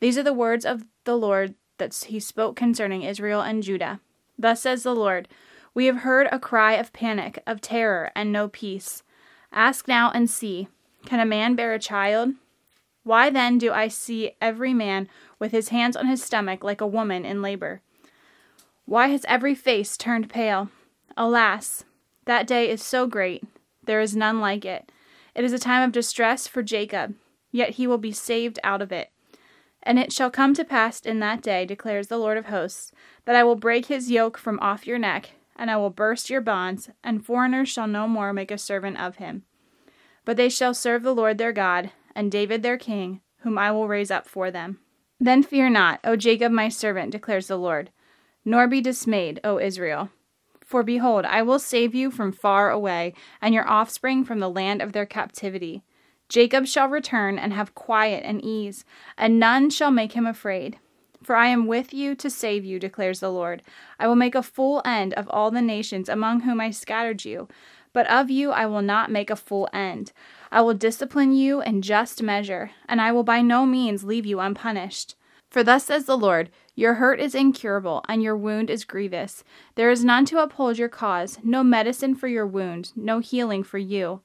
These 0.00 0.18
are 0.18 0.22
the 0.22 0.34
words 0.34 0.66
of 0.66 0.84
the 1.04 1.16
Lord 1.16 1.54
that 1.78 1.94
he 2.08 2.20
spoke 2.20 2.54
concerning 2.54 3.02
Israel 3.02 3.40
and 3.40 3.62
Judah. 3.62 4.00
Thus 4.38 4.60
says 4.60 4.82
the 4.82 4.94
Lord 4.94 5.28
We 5.72 5.86
have 5.86 5.98
heard 5.98 6.28
a 6.30 6.38
cry 6.38 6.74
of 6.74 6.92
panic, 6.92 7.42
of 7.46 7.62
terror, 7.62 8.12
and 8.14 8.30
no 8.30 8.48
peace. 8.48 9.02
Ask 9.50 9.88
now 9.88 10.10
and 10.10 10.28
see 10.28 10.68
Can 11.06 11.20
a 11.20 11.24
man 11.24 11.54
bear 11.54 11.72
a 11.72 11.78
child? 11.78 12.34
Why 13.04 13.30
then 13.30 13.58
do 13.58 13.70
I 13.70 13.88
see 13.88 14.32
every 14.40 14.74
man 14.74 15.08
with 15.38 15.52
his 15.52 15.68
hands 15.68 15.94
on 15.94 16.06
his 16.06 16.22
stomach 16.22 16.64
like 16.64 16.80
a 16.80 16.86
woman 16.86 17.24
in 17.24 17.42
labor? 17.42 17.82
Why 18.86 19.08
has 19.08 19.24
every 19.28 19.54
face 19.54 19.96
turned 19.96 20.30
pale? 20.30 20.70
Alas, 21.16 21.84
that 22.24 22.46
day 22.46 22.68
is 22.68 22.82
so 22.82 23.06
great, 23.06 23.44
there 23.84 24.00
is 24.00 24.16
none 24.16 24.40
like 24.40 24.64
it. 24.64 24.90
It 25.34 25.44
is 25.44 25.52
a 25.52 25.58
time 25.58 25.82
of 25.82 25.92
distress 25.92 26.46
for 26.46 26.62
Jacob, 26.62 27.14
yet 27.52 27.70
he 27.70 27.86
will 27.86 27.98
be 27.98 28.12
saved 28.12 28.58
out 28.64 28.80
of 28.80 28.90
it. 28.90 29.10
And 29.82 29.98
it 29.98 30.12
shall 30.12 30.30
come 30.30 30.54
to 30.54 30.64
pass 30.64 31.00
in 31.00 31.20
that 31.20 31.42
day, 31.42 31.66
declares 31.66 32.08
the 32.08 32.16
Lord 32.16 32.38
of 32.38 32.46
hosts, 32.46 32.90
that 33.26 33.36
I 33.36 33.44
will 33.44 33.56
break 33.56 33.86
his 33.86 34.10
yoke 34.10 34.38
from 34.38 34.58
off 34.60 34.86
your 34.86 34.98
neck, 34.98 35.32
and 35.56 35.70
I 35.70 35.76
will 35.76 35.90
burst 35.90 36.30
your 36.30 36.40
bonds, 36.40 36.88
and 37.02 37.24
foreigners 37.24 37.68
shall 37.68 37.86
no 37.86 38.08
more 38.08 38.32
make 38.32 38.50
a 38.50 38.56
servant 38.56 38.98
of 38.98 39.16
him. 39.16 39.42
But 40.24 40.38
they 40.38 40.48
shall 40.48 40.72
serve 40.72 41.02
the 41.02 41.14
Lord 41.14 41.36
their 41.36 41.52
God, 41.52 41.90
and 42.14 42.30
David 42.30 42.62
their 42.62 42.78
king, 42.78 43.20
whom 43.38 43.58
I 43.58 43.70
will 43.70 43.88
raise 43.88 44.10
up 44.10 44.26
for 44.26 44.50
them. 44.50 44.78
Then 45.20 45.42
fear 45.42 45.68
not, 45.70 46.00
O 46.04 46.16
Jacob 46.16 46.52
my 46.52 46.68
servant, 46.68 47.12
declares 47.12 47.46
the 47.46 47.56
Lord, 47.56 47.90
nor 48.44 48.66
be 48.66 48.80
dismayed, 48.80 49.40
O 49.44 49.58
Israel. 49.58 50.10
For 50.64 50.82
behold, 50.82 51.24
I 51.24 51.42
will 51.42 51.58
save 51.58 51.94
you 51.94 52.10
from 52.10 52.32
far 52.32 52.70
away, 52.70 53.14
and 53.40 53.54
your 53.54 53.68
offspring 53.68 54.24
from 54.24 54.40
the 54.40 54.50
land 54.50 54.82
of 54.82 54.92
their 54.92 55.06
captivity. 55.06 55.82
Jacob 56.28 56.66
shall 56.66 56.88
return 56.88 57.38
and 57.38 57.52
have 57.52 57.74
quiet 57.74 58.24
and 58.24 58.42
ease, 58.42 58.84
and 59.16 59.38
none 59.38 59.70
shall 59.70 59.90
make 59.90 60.12
him 60.12 60.26
afraid. 60.26 60.78
For 61.22 61.36
I 61.36 61.46
am 61.46 61.66
with 61.66 61.94
you 61.94 62.14
to 62.16 62.28
save 62.28 62.64
you, 62.64 62.78
declares 62.78 63.20
the 63.20 63.30
Lord. 63.30 63.62
I 63.98 64.06
will 64.06 64.16
make 64.16 64.34
a 64.34 64.42
full 64.42 64.82
end 64.84 65.14
of 65.14 65.28
all 65.28 65.50
the 65.50 65.62
nations 65.62 66.08
among 66.08 66.40
whom 66.40 66.60
I 66.60 66.70
scattered 66.70 67.24
you, 67.24 67.48
but 67.92 68.10
of 68.10 68.30
you 68.30 68.50
I 68.50 68.66
will 68.66 68.82
not 68.82 69.10
make 69.10 69.30
a 69.30 69.36
full 69.36 69.68
end. 69.72 70.12
I 70.54 70.60
will 70.60 70.74
discipline 70.74 71.32
you 71.32 71.60
in 71.62 71.82
just 71.82 72.22
measure, 72.22 72.70
and 72.88 73.00
I 73.00 73.10
will 73.10 73.24
by 73.24 73.42
no 73.42 73.66
means 73.66 74.04
leave 74.04 74.24
you 74.24 74.38
unpunished. 74.38 75.16
For 75.50 75.64
thus 75.64 75.86
says 75.86 76.04
the 76.04 76.16
Lord 76.16 76.48
Your 76.76 76.94
hurt 76.94 77.18
is 77.18 77.34
incurable, 77.34 78.04
and 78.08 78.22
your 78.22 78.36
wound 78.36 78.70
is 78.70 78.84
grievous. 78.84 79.42
There 79.74 79.90
is 79.90 80.04
none 80.04 80.24
to 80.26 80.40
uphold 80.40 80.78
your 80.78 80.88
cause, 80.88 81.40
no 81.42 81.64
medicine 81.64 82.14
for 82.14 82.28
your 82.28 82.46
wound, 82.46 82.92
no 82.94 83.18
healing 83.18 83.64
for 83.64 83.78
you. 83.78 84.20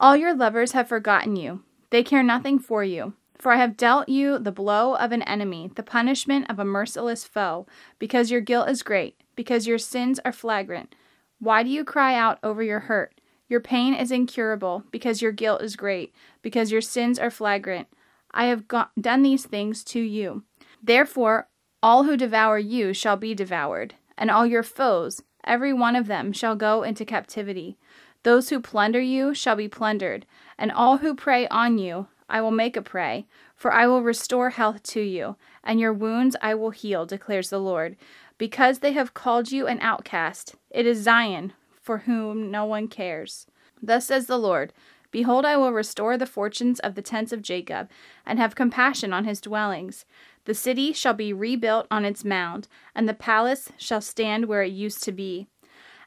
All 0.00 0.16
your 0.16 0.34
lovers 0.34 0.72
have 0.72 0.88
forgotten 0.88 1.36
you, 1.36 1.62
they 1.90 2.02
care 2.02 2.24
nothing 2.24 2.58
for 2.58 2.82
you. 2.82 3.12
For 3.38 3.52
I 3.52 3.56
have 3.58 3.76
dealt 3.76 4.08
you 4.08 4.40
the 4.40 4.50
blow 4.50 4.96
of 4.96 5.12
an 5.12 5.22
enemy, 5.22 5.70
the 5.76 5.84
punishment 5.84 6.50
of 6.50 6.58
a 6.58 6.64
merciless 6.64 7.24
foe, 7.24 7.68
because 8.00 8.32
your 8.32 8.40
guilt 8.40 8.68
is 8.68 8.82
great, 8.82 9.20
because 9.36 9.68
your 9.68 9.78
sins 9.78 10.18
are 10.24 10.32
flagrant. 10.32 10.96
Why 11.38 11.62
do 11.62 11.70
you 11.70 11.84
cry 11.84 12.16
out 12.16 12.40
over 12.42 12.60
your 12.60 12.80
hurt? 12.80 13.19
Your 13.50 13.60
pain 13.60 13.94
is 13.94 14.12
incurable, 14.12 14.84
because 14.92 15.20
your 15.20 15.32
guilt 15.32 15.60
is 15.60 15.74
great, 15.74 16.14
because 16.40 16.70
your 16.70 16.80
sins 16.80 17.18
are 17.18 17.32
flagrant. 17.32 17.88
I 18.30 18.44
have 18.44 18.64
done 18.98 19.22
these 19.22 19.44
things 19.44 19.82
to 19.84 20.00
you. 20.00 20.44
Therefore, 20.80 21.48
all 21.82 22.04
who 22.04 22.16
devour 22.16 22.60
you 22.60 22.94
shall 22.94 23.16
be 23.16 23.34
devoured, 23.34 23.94
and 24.16 24.30
all 24.30 24.46
your 24.46 24.62
foes, 24.62 25.24
every 25.42 25.72
one 25.72 25.96
of 25.96 26.06
them, 26.06 26.32
shall 26.32 26.54
go 26.54 26.84
into 26.84 27.04
captivity. 27.04 27.76
Those 28.22 28.50
who 28.50 28.60
plunder 28.60 29.00
you 29.00 29.34
shall 29.34 29.56
be 29.56 29.66
plundered, 29.66 30.26
and 30.56 30.70
all 30.70 30.98
who 30.98 31.16
prey 31.16 31.48
on 31.48 31.76
you 31.76 32.06
I 32.28 32.40
will 32.40 32.52
make 32.52 32.76
a 32.76 32.82
prey, 32.82 33.26
for 33.56 33.72
I 33.72 33.88
will 33.88 34.02
restore 34.02 34.50
health 34.50 34.84
to 34.84 35.00
you, 35.00 35.34
and 35.64 35.80
your 35.80 35.92
wounds 35.92 36.36
I 36.40 36.54
will 36.54 36.70
heal, 36.70 37.04
declares 37.04 37.50
the 37.50 37.58
Lord. 37.58 37.96
Because 38.38 38.78
they 38.78 38.92
have 38.92 39.12
called 39.12 39.50
you 39.50 39.66
an 39.66 39.80
outcast, 39.80 40.54
it 40.70 40.86
is 40.86 41.02
Zion, 41.02 41.52
for 41.80 41.98
whom 41.98 42.50
no 42.50 42.64
one 42.64 42.88
cares. 42.88 43.46
Thus 43.82 44.06
says 44.06 44.26
the 44.26 44.38
Lord 44.38 44.72
Behold, 45.10 45.44
I 45.44 45.56
will 45.56 45.72
restore 45.72 46.16
the 46.16 46.26
fortunes 46.26 46.78
of 46.78 46.94
the 46.94 47.02
tents 47.02 47.32
of 47.32 47.42
Jacob, 47.42 47.90
and 48.24 48.38
have 48.38 48.54
compassion 48.54 49.12
on 49.12 49.24
his 49.24 49.40
dwellings. 49.40 50.04
The 50.44 50.54
city 50.54 50.92
shall 50.92 51.14
be 51.14 51.32
rebuilt 51.32 51.86
on 51.90 52.04
its 52.04 52.24
mound, 52.24 52.68
and 52.94 53.08
the 53.08 53.14
palace 53.14 53.72
shall 53.76 54.00
stand 54.00 54.44
where 54.44 54.62
it 54.62 54.72
used 54.72 55.02
to 55.04 55.12
be. 55.12 55.48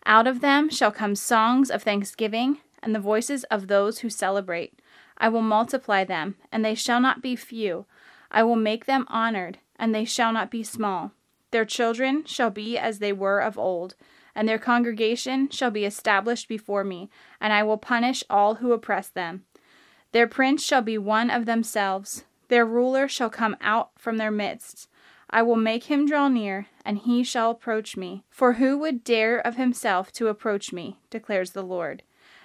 Out 0.05 0.27
of 0.27 0.41
them 0.41 0.69
shall 0.69 0.91
come 0.91 1.15
songs 1.15 1.69
of 1.69 1.83
thanksgiving, 1.83 2.59
and 2.81 2.95
the 2.95 2.99
voices 2.99 3.43
of 3.45 3.67
those 3.67 3.99
who 3.99 4.09
celebrate. 4.09 4.79
I 5.17 5.29
will 5.29 5.41
multiply 5.41 6.03
them, 6.03 6.35
and 6.51 6.63
they 6.63 6.75
shall 6.75 6.99
not 6.99 7.21
be 7.21 7.35
few. 7.35 7.85
I 8.31 8.43
will 8.43 8.55
make 8.55 8.85
them 8.85 9.05
honored, 9.09 9.59
and 9.77 9.93
they 9.93 10.05
shall 10.05 10.33
not 10.33 10.49
be 10.49 10.63
small. 10.63 11.11
Their 11.51 11.65
children 11.65 12.25
shall 12.25 12.49
be 12.49 12.77
as 12.77 12.99
they 12.99 13.13
were 13.13 13.39
of 13.39 13.57
old, 13.57 13.95
and 14.35 14.47
their 14.47 14.59
congregation 14.59 15.49
shall 15.49 15.71
be 15.71 15.85
established 15.85 16.47
before 16.47 16.83
me, 16.83 17.09
and 17.39 17.53
I 17.53 17.63
will 17.63 17.77
punish 17.77 18.23
all 18.29 18.55
who 18.55 18.71
oppress 18.71 19.09
them. 19.09 19.45
Their 20.11 20.27
prince 20.27 20.63
shall 20.63 20.81
be 20.81 20.97
one 20.97 21.29
of 21.29 21.45
themselves, 21.45 22.23
their 22.53 22.65
ruler 22.65 23.07
shall 23.07 23.31
come 23.31 23.57
out 23.61 23.91
from 23.97 24.17
their 24.17 24.29
midst. 24.29 24.87
I 25.29 25.41
will 25.41 25.55
make 25.55 25.85
him 25.85 26.05
draw 26.05 26.27
near, 26.27 26.67
and 26.85 26.99
he 26.99 27.23
shall 27.23 27.49
approach 27.49 27.97
me. 27.97 28.23
For 28.29 28.53
who 28.53 28.77
would 28.77 29.03
dare 29.03 29.39
of 29.39 29.55
himself 29.55 30.11
to 30.13 30.27
approach 30.27 30.71
me, 30.71 30.99
declares 31.09 31.51
the 31.51 31.63
Lord. 31.63 32.03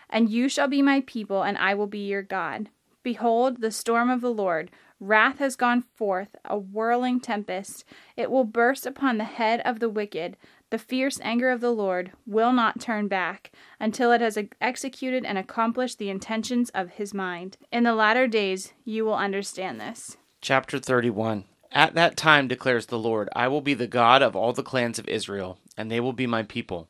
And 0.08 0.30
you 0.30 0.48
shall 0.48 0.68
be 0.68 0.80
my 0.80 1.02
people, 1.02 1.42
and 1.42 1.58
I 1.58 1.74
will 1.74 1.86
be 1.86 2.06
your 2.06 2.22
God. 2.22 2.70
Behold, 3.02 3.60
the 3.60 3.70
storm 3.70 4.08
of 4.08 4.22
the 4.22 4.32
Lord, 4.32 4.70
wrath 4.98 5.38
has 5.38 5.56
gone 5.56 5.82
forth, 5.94 6.34
a 6.46 6.56
whirling 6.56 7.20
tempest. 7.20 7.84
It 8.16 8.30
will 8.30 8.44
burst 8.44 8.86
upon 8.86 9.18
the 9.18 9.24
head 9.24 9.60
of 9.66 9.80
the 9.80 9.90
wicked. 9.90 10.38
The 10.70 10.78
fierce 10.78 11.18
anger 11.22 11.48
of 11.50 11.62
the 11.62 11.70
Lord 11.70 12.12
will 12.26 12.52
not 12.52 12.80
turn 12.80 13.08
back 13.08 13.52
until 13.80 14.12
it 14.12 14.20
has 14.20 14.38
executed 14.60 15.24
and 15.24 15.38
accomplished 15.38 15.98
the 15.98 16.10
intentions 16.10 16.68
of 16.70 16.90
his 16.90 17.14
mind. 17.14 17.56
In 17.72 17.84
the 17.84 17.94
latter 17.94 18.26
days 18.26 18.74
you 18.84 19.06
will 19.06 19.14
understand 19.14 19.80
this. 19.80 20.18
Chapter 20.42 20.78
31 20.78 21.44
At 21.72 21.94
that 21.94 22.18
time, 22.18 22.48
declares 22.48 22.86
the 22.86 22.98
Lord, 22.98 23.30
I 23.34 23.48
will 23.48 23.62
be 23.62 23.72
the 23.72 23.86
God 23.86 24.20
of 24.20 24.36
all 24.36 24.52
the 24.52 24.62
clans 24.62 24.98
of 24.98 25.08
Israel, 25.08 25.58
and 25.74 25.90
they 25.90 26.00
will 26.00 26.12
be 26.12 26.26
my 26.26 26.42
people. 26.42 26.88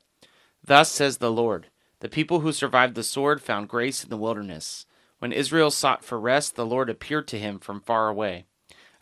Thus 0.65 0.91
says 0.91 1.19
the 1.19 1.31
Lord. 1.31 1.69
The 2.01 2.09
people 2.09 2.41
who 2.41 2.53
survived 2.53 2.97
the 2.97 3.05
sword 3.05 3.41
found 3.41 3.69
grace 3.69 4.03
in 4.03 4.11
the 4.11 4.17
wilderness. 4.17 4.87
When 5.21 5.33
Israel 5.33 5.71
sought 5.71 6.05
for 6.05 6.19
rest, 6.19 6.57
the 6.57 6.67
Lord 6.67 6.91
appeared 6.91 7.29
to 7.29 7.39
him 7.39 7.61
from 7.61 7.81
far 7.81 8.09
away. 8.09 8.45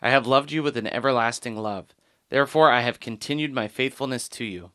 I 0.01 0.11
have 0.11 0.27
loved 0.27 0.51
you 0.51 0.61
with 0.61 0.77
an 0.77 0.87
everlasting 0.87 1.57
love. 1.57 1.87
Therefore 2.29 2.71
I 2.71 2.81
have 2.81 2.99
continued 2.99 3.53
my 3.53 3.67
faithfulness 3.67 4.27
to 4.29 4.45
you. 4.45 4.71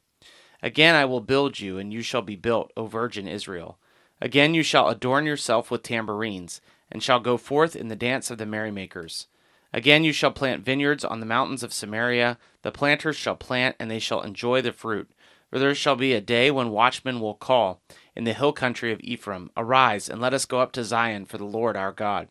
Again 0.62 0.94
I 0.94 1.04
will 1.04 1.20
build 1.20 1.60
you, 1.60 1.78
and 1.78 1.92
you 1.92 2.02
shall 2.02 2.22
be 2.22 2.36
built, 2.36 2.72
O 2.76 2.86
virgin 2.86 3.28
Israel. 3.28 3.78
Again 4.20 4.54
you 4.54 4.62
shall 4.62 4.88
adorn 4.88 5.26
yourself 5.26 5.70
with 5.70 5.82
tambourines, 5.82 6.60
and 6.90 7.02
shall 7.02 7.20
go 7.20 7.36
forth 7.36 7.74
in 7.74 7.88
the 7.88 7.96
dance 7.96 8.30
of 8.30 8.38
the 8.38 8.46
merrymakers. 8.46 9.26
Again 9.72 10.04
you 10.04 10.12
shall 10.12 10.30
plant 10.30 10.64
vineyards 10.64 11.04
on 11.04 11.20
the 11.20 11.26
mountains 11.26 11.62
of 11.62 11.72
Samaria. 11.72 12.38
The 12.62 12.70
planters 12.70 13.16
shall 13.16 13.36
plant, 13.36 13.76
and 13.78 13.90
they 13.90 13.98
shall 13.98 14.22
enjoy 14.22 14.62
the 14.62 14.72
fruit. 14.72 15.10
For 15.50 15.58
there 15.58 15.74
shall 15.74 15.96
be 15.96 16.14
a 16.14 16.20
day 16.20 16.50
when 16.50 16.70
watchmen 16.70 17.20
will 17.20 17.34
call 17.34 17.82
in 18.14 18.24
the 18.24 18.32
hill 18.32 18.52
country 18.52 18.92
of 18.92 19.00
Ephraim, 19.00 19.50
Arise, 19.56 20.08
and 20.08 20.20
let 20.20 20.32
us 20.32 20.46
go 20.46 20.60
up 20.60 20.72
to 20.72 20.84
Zion 20.84 21.26
for 21.26 21.36
the 21.38 21.44
Lord 21.44 21.76
our 21.76 21.92
God. 21.92 22.28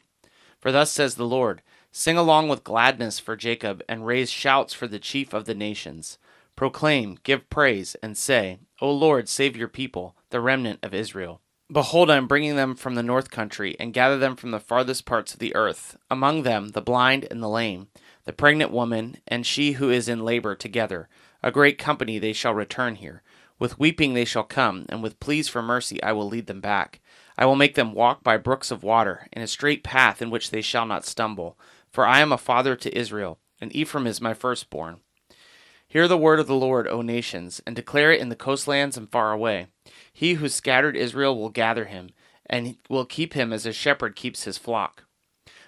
For 0.59 0.71
thus 0.71 0.91
says 0.91 1.15
the 1.15 1.25
Lord 1.25 1.61
Sing 1.91 2.17
along 2.17 2.47
with 2.47 2.63
gladness 2.63 3.19
for 3.19 3.35
Jacob, 3.35 3.83
and 3.87 4.05
raise 4.05 4.29
shouts 4.29 4.73
for 4.73 4.87
the 4.87 4.99
chief 4.99 5.33
of 5.33 5.45
the 5.45 5.53
nations. 5.53 6.17
Proclaim, 6.55 7.17
give 7.23 7.49
praise, 7.49 7.95
and 8.01 8.17
say, 8.17 8.59
O 8.81 8.91
Lord, 8.91 9.27
save 9.27 9.57
your 9.57 9.67
people, 9.67 10.15
the 10.29 10.41
remnant 10.41 10.79
of 10.83 10.93
Israel. 10.93 11.41
Behold, 11.71 12.09
I 12.09 12.17
am 12.17 12.27
bringing 12.27 12.55
them 12.55 12.75
from 12.75 12.95
the 12.95 13.03
north 13.03 13.31
country, 13.31 13.75
and 13.79 13.93
gather 13.93 14.17
them 14.17 14.35
from 14.35 14.51
the 14.51 14.59
farthest 14.59 15.05
parts 15.05 15.33
of 15.33 15.39
the 15.39 15.55
earth, 15.55 15.97
among 16.09 16.43
them 16.43 16.69
the 16.69 16.81
blind 16.81 17.27
and 17.29 17.41
the 17.41 17.49
lame, 17.49 17.87
the 18.25 18.33
pregnant 18.33 18.71
woman, 18.71 19.17
and 19.27 19.45
she 19.45 19.73
who 19.73 19.89
is 19.89 20.07
in 20.07 20.23
labor 20.23 20.55
together 20.55 21.07
a 21.43 21.51
great 21.51 21.77
company 21.77 22.19
they 22.19 22.33
shall 22.33 22.53
return 22.53 22.95
here. 22.95 23.23
With 23.57 23.79
weeping 23.79 24.13
they 24.13 24.25
shall 24.25 24.43
come, 24.43 24.85
and 24.89 25.03
with 25.03 25.19
pleas 25.19 25.47
for 25.47 25.61
mercy 25.61 26.01
I 26.01 26.13
will 26.13 26.27
lead 26.27 26.47
them 26.47 26.61
back. 26.61 26.99
I 27.37 27.45
will 27.45 27.55
make 27.55 27.75
them 27.75 27.93
walk 27.93 28.23
by 28.23 28.37
brooks 28.37 28.71
of 28.71 28.83
water, 28.83 29.27
in 29.31 29.41
a 29.41 29.47
straight 29.47 29.83
path 29.83 30.21
in 30.21 30.29
which 30.29 30.51
they 30.51 30.61
shall 30.61 30.85
not 30.85 31.05
stumble. 31.05 31.57
For 31.91 32.05
I 32.05 32.19
am 32.19 32.31
a 32.31 32.37
father 32.37 32.75
to 32.75 32.97
Israel, 32.97 33.39
and 33.59 33.75
Ephraim 33.75 34.07
is 34.07 34.21
my 34.21 34.33
firstborn. 34.33 35.01
Hear 35.87 36.07
the 36.07 36.17
word 36.17 36.39
of 36.39 36.47
the 36.47 36.55
Lord, 36.55 36.87
O 36.87 37.01
nations, 37.01 37.61
and 37.67 37.75
declare 37.75 38.13
it 38.13 38.21
in 38.21 38.29
the 38.29 38.35
coastlands 38.35 38.95
and 38.95 39.11
far 39.11 39.33
away. 39.33 39.67
He 40.13 40.35
who 40.35 40.47
scattered 40.47 40.95
Israel 40.95 41.37
will 41.37 41.49
gather 41.49 41.85
him, 41.85 42.11
and 42.45 42.77
will 42.89 43.05
keep 43.05 43.33
him 43.33 43.51
as 43.51 43.65
a 43.65 43.73
shepherd 43.73 44.15
keeps 44.15 44.45
his 44.45 44.57
flock. 44.57 45.03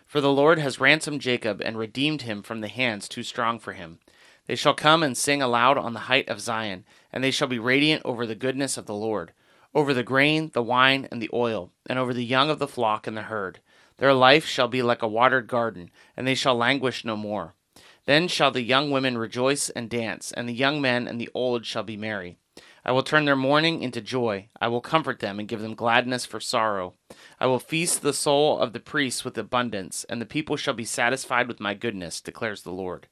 For 0.05 0.21
the 0.21 0.31
Lord 0.31 0.59
has 0.59 0.79
ransomed 0.79 1.19
Jacob 1.19 1.61
and 1.61 1.77
redeemed 1.77 2.21
him 2.21 2.41
from 2.41 2.61
the 2.61 2.69
hands 2.69 3.09
too 3.09 3.23
strong 3.23 3.59
for 3.59 3.73
him. 3.73 3.99
They 4.45 4.55
shall 4.55 4.73
come 4.73 5.03
and 5.03 5.17
sing 5.17 5.41
aloud 5.41 5.77
on 5.77 5.93
the 5.93 6.01
height 6.01 6.29
of 6.29 6.39
Zion, 6.39 6.85
and 7.11 7.21
they 7.21 7.31
shall 7.31 7.47
be 7.49 7.59
radiant 7.59 8.01
over 8.05 8.25
the 8.25 8.35
goodness 8.35 8.77
of 8.77 8.85
the 8.85 8.95
Lord, 8.95 9.33
over 9.75 9.93
the 9.93 10.03
grain, 10.03 10.51
the 10.53 10.63
wine, 10.63 11.07
and 11.11 11.21
the 11.21 11.29
oil, 11.33 11.71
and 11.85 11.99
over 11.99 12.13
the 12.13 12.23
young 12.23 12.49
of 12.49 12.59
the 12.59 12.67
flock 12.67 13.07
and 13.07 13.17
the 13.17 13.23
herd. 13.23 13.59
Their 14.03 14.13
life 14.13 14.45
shall 14.45 14.67
be 14.67 14.81
like 14.81 15.01
a 15.01 15.07
watered 15.07 15.47
garden, 15.47 15.89
and 16.17 16.27
they 16.27 16.35
shall 16.35 16.55
languish 16.55 17.05
no 17.05 17.15
more. 17.15 17.55
Then 18.03 18.27
shall 18.27 18.51
the 18.51 18.61
young 18.61 18.91
women 18.91 19.17
rejoice 19.17 19.69
and 19.69 19.89
dance, 19.89 20.33
and 20.33 20.45
the 20.45 20.53
young 20.53 20.81
men 20.81 21.07
and 21.07 21.21
the 21.21 21.29
old 21.33 21.65
shall 21.65 21.83
be 21.83 21.95
merry. 21.95 22.35
I 22.83 22.91
will 22.91 23.03
turn 23.03 23.23
their 23.23 23.37
mourning 23.37 23.81
into 23.81 24.01
joy. 24.01 24.49
I 24.59 24.67
will 24.67 24.81
comfort 24.81 25.21
them 25.21 25.39
and 25.39 25.47
give 25.47 25.61
them 25.61 25.73
gladness 25.73 26.25
for 26.25 26.41
sorrow. 26.41 26.95
I 27.39 27.45
will 27.45 27.59
feast 27.59 28.01
the 28.01 28.11
soul 28.11 28.59
of 28.59 28.73
the 28.73 28.81
priests 28.81 29.23
with 29.23 29.37
abundance, 29.37 30.03
and 30.09 30.19
the 30.21 30.25
people 30.25 30.57
shall 30.57 30.73
be 30.73 30.83
satisfied 30.83 31.47
with 31.47 31.61
my 31.61 31.73
goodness, 31.73 32.19
declares 32.19 32.63
the 32.63 32.73
Lord. 32.73 33.07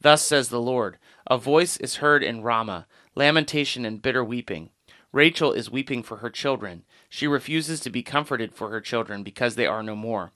Thus 0.00 0.22
says 0.22 0.48
the 0.48 0.60
Lord 0.60 0.98
A 1.28 1.38
voice 1.38 1.76
is 1.76 1.98
heard 1.98 2.24
in 2.24 2.42
Ramah, 2.42 2.88
lamentation 3.14 3.84
and 3.84 4.02
bitter 4.02 4.24
weeping. 4.24 4.70
Rachel 5.12 5.52
is 5.52 5.70
weeping 5.70 6.02
for 6.02 6.18
her 6.18 6.30
children. 6.30 6.84
She 7.10 7.26
refuses 7.26 7.80
to 7.80 7.90
be 7.90 8.02
comforted 8.02 8.54
for 8.54 8.70
her 8.70 8.80
children 8.80 9.22
because 9.22 9.56
they 9.56 9.66
are 9.66 9.82
no 9.82 9.94
more. 9.94 10.32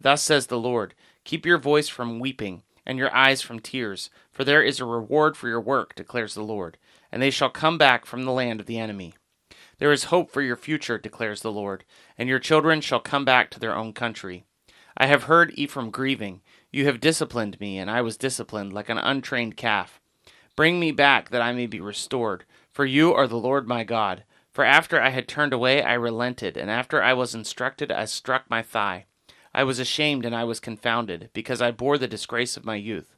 Thus 0.00 0.22
says 0.22 0.46
the 0.46 0.60
Lord 0.60 0.94
Keep 1.24 1.44
your 1.44 1.58
voice 1.58 1.88
from 1.88 2.20
weeping, 2.20 2.62
and 2.86 2.96
your 2.96 3.12
eyes 3.12 3.42
from 3.42 3.58
tears, 3.58 4.10
for 4.30 4.44
there 4.44 4.62
is 4.62 4.78
a 4.78 4.84
reward 4.84 5.36
for 5.36 5.48
your 5.48 5.60
work, 5.60 5.96
declares 5.96 6.34
the 6.34 6.44
Lord 6.44 6.78
and 7.10 7.22
they 7.22 7.30
shall 7.30 7.50
come 7.50 7.78
back 7.78 8.06
from 8.06 8.24
the 8.24 8.32
land 8.32 8.60
of 8.60 8.66
the 8.66 8.78
enemy. 8.78 9.14
There 9.78 9.92
is 9.92 10.04
hope 10.04 10.30
for 10.30 10.42
your 10.42 10.56
future, 10.56 10.98
declares 10.98 11.40
the 11.40 11.52
Lord, 11.52 11.84
and 12.16 12.28
your 12.28 12.38
children 12.38 12.80
shall 12.80 13.00
come 13.00 13.24
back 13.24 13.50
to 13.50 13.60
their 13.60 13.76
own 13.76 13.92
country. 13.92 14.44
I 14.96 15.06
have 15.06 15.24
heard 15.24 15.52
Ephraim 15.54 15.90
grieving. 15.90 16.40
You 16.72 16.84
have 16.86 17.00
disciplined 17.00 17.60
me, 17.60 17.78
and 17.78 17.90
I 17.90 18.02
was 18.02 18.16
disciplined 18.16 18.72
like 18.72 18.88
an 18.88 18.98
untrained 18.98 19.56
calf. 19.56 20.00
Bring 20.56 20.80
me 20.80 20.90
back 20.90 21.30
that 21.30 21.42
I 21.42 21.52
may 21.52 21.66
be 21.66 21.80
restored, 21.80 22.44
for 22.72 22.84
you 22.84 23.14
are 23.14 23.28
the 23.28 23.36
Lord 23.36 23.68
my 23.68 23.84
God. 23.84 24.24
For 24.58 24.64
after 24.64 25.00
I 25.00 25.10
had 25.10 25.28
turned 25.28 25.52
away, 25.52 25.84
I 25.84 25.94
relented, 25.94 26.56
and 26.56 26.68
after 26.68 27.00
I 27.00 27.12
was 27.12 27.32
instructed, 27.32 27.92
I 27.92 28.06
struck 28.06 28.50
my 28.50 28.60
thigh. 28.60 29.06
I 29.54 29.62
was 29.62 29.78
ashamed 29.78 30.24
and 30.24 30.34
I 30.34 30.42
was 30.42 30.58
confounded, 30.58 31.30
because 31.32 31.62
I 31.62 31.70
bore 31.70 31.96
the 31.96 32.08
disgrace 32.08 32.56
of 32.56 32.64
my 32.64 32.74
youth. 32.74 33.14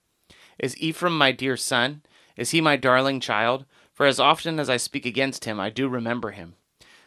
Is 0.58 0.76
Ephraim 0.76 1.16
my 1.16 1.32
dear 1.32 1.56
son? 1.56 2.02
Is 2.36 2.50
he 2.50 2.60
my 2.60 2.76
darling 2.76 3.20
child? 3.20 3.64
For 3.94 4.04
as 4.04 4.20
often 4.20 4.60
as 4.60 4.68
I 4.68 4.76
speak 4.76 5.06
against 5.06 5.46
him, 5.46 5.58
I 5.58 5.70
do 5.70 5.88
remember 5.88 6.32
him. 6.32 6.56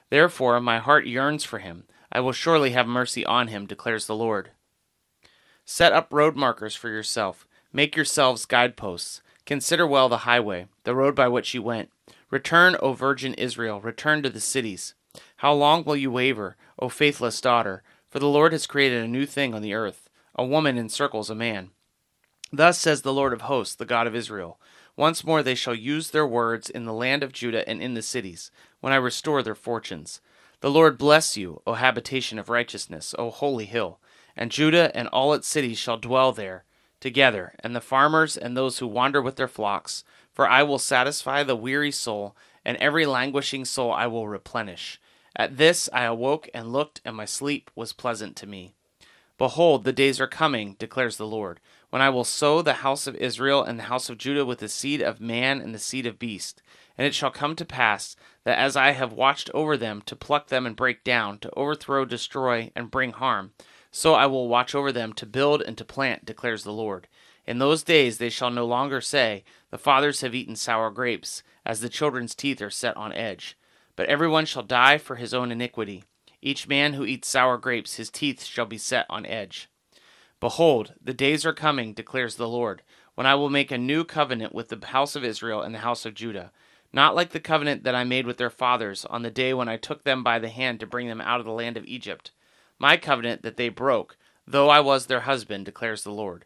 Therefore 0.09 0.59
my 0.59 0.79
heart 0.79 1.05
yearns 1.05 1.43
for 1.43 1.59
him. 1.59 1.83
I 2.11 2.19
will 2.19 2.31
surely 2.31 2.71
have 2.71 2.87
mercy 2.87 3.23
on 3.23 3.49
him, 3.49 3.67
declares 3.67 4.07
the 4.07 4.15
Lord. 4.15 4.49
Set 5.63 5.93
up 5.93 6.07
road 6.09 6.35
markers 6.35 6.75
for 6.75 6.89
yourself. 6.89 7.47
Make 7.71 7.95
yourselves 7.95 8.47
guideposts. 8.47 9.21
Consider 9.45 9.85
well 9.85 10.09
the 10.09 10.25
highway, 10.25 10.65
the 10.85 10.95
road 10.95 11.13
by 11.13 11.27
which 11.27 11.53
you 11.53 11.61
went. 11.61 11.91
Return, 12.33 12.75
O 12.79 12.93
virgin 12.93 13.35
Israel, 13.35 13.79
return 13.79 14.23
to 14.23 14.29
the 14.31 14.39
cities. 14.39 14.95
How 15.37 15.53
long 15.53 15.83
will 15.83 15.95
you 15.95 16.09
waver, 16.09 16.57
O 16.79 16.89
faithless 16.89 17.39
daughter? 17.39 17.83
For 18.09 18.17
the 18.17 18.27
Lord 18.27 18.53
has 18.53 18.65
created 18.65 19.03
a 19.03 19.07
new 19.07 19.27
thing 19.27 19.53
on 19.53 19.61
the 19.61 19.75
earth. 19.75 20.09
A 20.33 20.43
woman 20.43 20.75
encircles 20.79 21.29
a 21.29 21.35
man. 21.35 21.69
Thus 22.51 22.79
says 22.79 23.03
the 23.03 23.13
Lord 23.13 23.33
of 23.33 23.41
hosts, 23.41 23.75
the 23.75 23.85
God 23.85 24.07
of 24.07 24.15
Israel 24.15 24.59
once 24.97 25.23
more 25.23 25.43
they 25.43 25.53
shall 25.53 25.75
use 25.75 26.09
their 26.09 26.25
words 26.25 26.71
in 26.71 26.85
the 26.85 26.93
land 26.93 27.21
of 27.21 27.33
Judah 27.33 27.69
and 27.69 27.83
in 27.83 27.93
the 27.93 28.01
cities, 28.01 28.49
when 28.79 28.91
I 28.91 28.95
restore 28.95 29.43
their 29.43 29.53
fortunes. 29.53 30.19
The 30.61 30.71
Lord 30.71 30.97
bless 30.97 31.37
you, 31.37 31.61
O 31.67 31.73
habitation 31.73 32.39
of 32.39 32.49
righteousness, 32.49 33.13
O 33.19 33.29
holy 33.29 33.65
hill. 33.65 33.99
And 34.35 34.49
Judah 34.49 34.91
and 34.97 35.07
all 35.09 35.33
its 35.33 35.47
cities 35.47 35.77
shall 35.77 35.97
dwell 35.97 36.31
there 36.31 36.63
together, 37.03 37.53
and 37.59 37.75
the 37.75 37.81
farmers 37.81 38.37
and 38.37 38.55
those 38.55 38.79
who 38.79 38.87
wander 38.87 39.21
with 39.21 39.35
their 39.35 39.47
flocks. 39.47 40.05
For 40.33 40.49
I 40.49 40.63
will 40.63 40.79
satisfy 40.79 41.43
the 41.43 41.55
weary 41.55 41.91
soul, 41.91 42.35
and 42.65 42.77
every 42.77 43.05
languishing 43.05 43.65
soul 43.65 43.91
I 43.91 44.07
will 44.07 44.27
replenish. 44.27 44.99
At 45.35 45.57
this 45.57 45.89
I 45.93 46.03
awoke 46.03 46.49
and 46.53 46.73
looked, 46.73 47.01
and 47.05 47.15
my 47.15 47.25
sleep 47.25 47.69
was 47.75 47.93
pleasant 47.93 48.35
to 48.37 48.47
me. 48.47 48.73
Behold, 49.37 49.83
the 49.83 49.93
days 49.93 50.21
are 50.21 50.27
coming, 50.27 50.75
declares 50.79 51.17
the 51.17 51.27
Lord, 51.27 51.59
when 51.89 52.01
I 52.01 52.09
will 52.09 52.23
sow 52.23 52.61
the 52.61 52.73
house 52.73 53.07
of 53.07 53.15
Israel 53.15 53.63
and 53.63 53.77
the 53.77 53.83
house 53.83 54.09
of 54.09 54.17
Judah 54.17 54.45
with 54.45 54.59
the 54.59 54.69
seed 54.69 55.01
of 55.01 55.19
man 55.19 55.59
and 55.59 55.73
the 55.73 55.79
seed 55.79 56.05
of 56.05 56.19
beast. 56.19 56.61
And 56.97 57.05
it 57.07 57.15
shall 57.15 57.31
come 57.31 57.55
to 57.55 57.65
pass 57.65 58.15
that 58.43 58.57
as 58.57 58.75
I 58.75 58.91
have 58.91 59.13
watched 59.13 59.49
over 59.53 59.75
them 59.75 60.01
to 60.05 60.15
pluck 60.15 60.47
them 60.47 60.65
and 60.65 60.75
break 60.75 61.03
down, 61.03 61.39
to 61.39 61.53
overthrow, 61.55 62.05
destroy, 62.05 62.71
and 62.75 62.91
bring 62.91 63.11
harm, 63.11 63.53
so 63.91 64.13
I 64.13 64.25
will 64.27 64.47
watch 64.47 64.73
over 64.73 64.91
them 64.91 65.13
to 65.13 65.25
build 65.25 65.61
and 65.61 65.77
to 65.77 65.85
plant, 65.85 66.25
declares 66.25 66.63
the 66.63 66.73
Lord. 66.73 67.07
In 67.45 67.59
those 67.59 67.83
days 67.83 68.17
they 68.17 68.29
shall 68.29 68.49
no 68.49 68.65
longer 68.65 69.01
say, 69.01 69.43
The 69.69 69.77
fathers 69.77 70.21
have 70.21 70.33
eaten 70.33 70.55
sour 70.55 70.89
grapes, 70.89 71.43
as 71.65 71.79
the 71.79 71.89
children's 71.89 72.35
teeth 72.35 72.61
are 72.61 72.69
set 72.69 72.95
on 72.95 73.11
edge. 73.13 73.57
But 73.95 74.07
every 74.07 74.27
one 74.27 74.45
shall 74.45 74.63
die 74.63 74.97
for 74.97 75.15
his 75.15 75.33
own 75.33 75.51
iniquity. 75.51 76.03
Each 76.41 76.67
man 76.67 76.93
who 76.93 77.05
eats 77.05 77.27
sour 77.27 77.57
grapes, 77.57 77.95
his 77.95 78.09
teeth 78.09 78.43
shall 78.43 78.65
be 78.65 78.77
set 78.77 79.05
on 79.09 79.25
edge. 79.25 79.69
Behold, 80.39 80.93
the 81.01 81.13
days 81.13 81.45
are 81.45 81.53
coming, 81.53 81.93
declares 81.93 82.35
the 82.35 82.47
Lord, 82.47 82.81
when 83.15 83.25
I 83.25 83.35
will 83.35 83.49
make 83.49 83.71
a 83.71 83.77
new 83.77 84.03
covenant 84.03 84.53
with 84.53 84.69
the 84.69 84.85
house 84.87 85.15
of 85.15 85.23
Israel 85.23 85.61
and 85.61 85.73
the 85.73 85.79
house 85.79 86.05
of 86.05 86.15
Judah, 86.15 86.51
not 86.91 87.15
like 87.15 87.29
the 87.29 87.39
covenant 87.39 87.83
that 87.83 87.95
I 87.95 88.03
made 88.03 88.27
with 88.27 88.37
their 88.37 88.49
fathers 88.49 89.05
on 89.05 89.21
the 89.21 89.31
day 89.31 89.53
when 89.53 89.69
I 89.69 89.77
took 89.77 90.03
them 90.03 90.23
by 90.23 90.39
the 90.39 90.49
hand 90.49 90.79
to 90.79 90.87
bring 90.87 91.07
them 91.07 91.21
out 91.21 91.39
of 91.39 91.45
the 91.45 91.51
land 91.51 91.77
of 91.77 91.85
Egypt. 91.85 92.31
My 92.77 92.97
covenant 92.97 93.41
that 93.43 93.57
they 93.57 93.69
broke, 93.69 94.17
though 94.45 94.69
I 94.69 94.79
was 94.79 95.05
their 95.05 95.21
husband, 95.21 95.65
declares 95.65 96.03
the 96.03 96.11
Lord. 96.11 96.45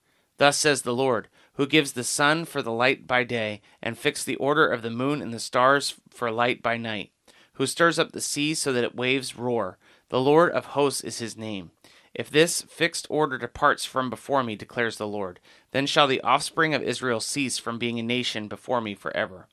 Thus 0.41 0.57
says 0.57 0.81
the 0.81 0.95
Lord, 0.95 1.27
who 1.53 1.67
gives 1.67 1.91
the 1.91 2.03
sun 2.03 2.45
for 2.45 2.63
the 2.63 2.71
light 2.71 3.05
by 3.05 3.23
day, 3.23 3.61
and 3.79 3.95
fix 3.95 4.23
the 4.23 4.37
order 4.37 4.67
of 4.67 4.81
the 4.81 4.89
moon 4.89 5.21
and 5.21 5.31
the 5.31 5.39
stars 5.39 5.93
for 6.09 6.31
light 6.31 6.63
by 6.63 6.77
night, 6.77 7.11
who 7.53 7.67
stirs 7.67 7.99
up 7.99 8.11
the 8.11 8.21
sea 8.21 8.55
so 8.55 8.73
that 8.73 8.83
its 8.83 8.95
waves 8.95 9.37
roar. 9.37 9.77
The 10.09 10.19
Lord 10.19 10.51
of 10.53 10.65
hosts 10.73 11.01
is 11.01 11.19
his 11.19 11.37
name. 11.37 11.69
If 12.15 12.31
this 12.31 12.63
fixed 12.63 13.05
order 13.07 13.37
departs 13.37 13.85
from 13.85 14.09
before 14.09 14.41
me, 14.41 14.55
declares 14.55 14.97
the 14.97 15.05
Lord, 15.05 15.39
then 15.73 15.85
shall 15.85 16.07
the 16.07 16.21
offspring 16.21 16.73
of 16.73 16.81
Israel 16.81 17.19
cease 17.19 17.59
from 17.59 17.77
being 17.77 17.99
a 17.99 18.01
nation 18.01 18.47
before 18.47 18.81
me 18.81 18.95
forever. 18.95 19.47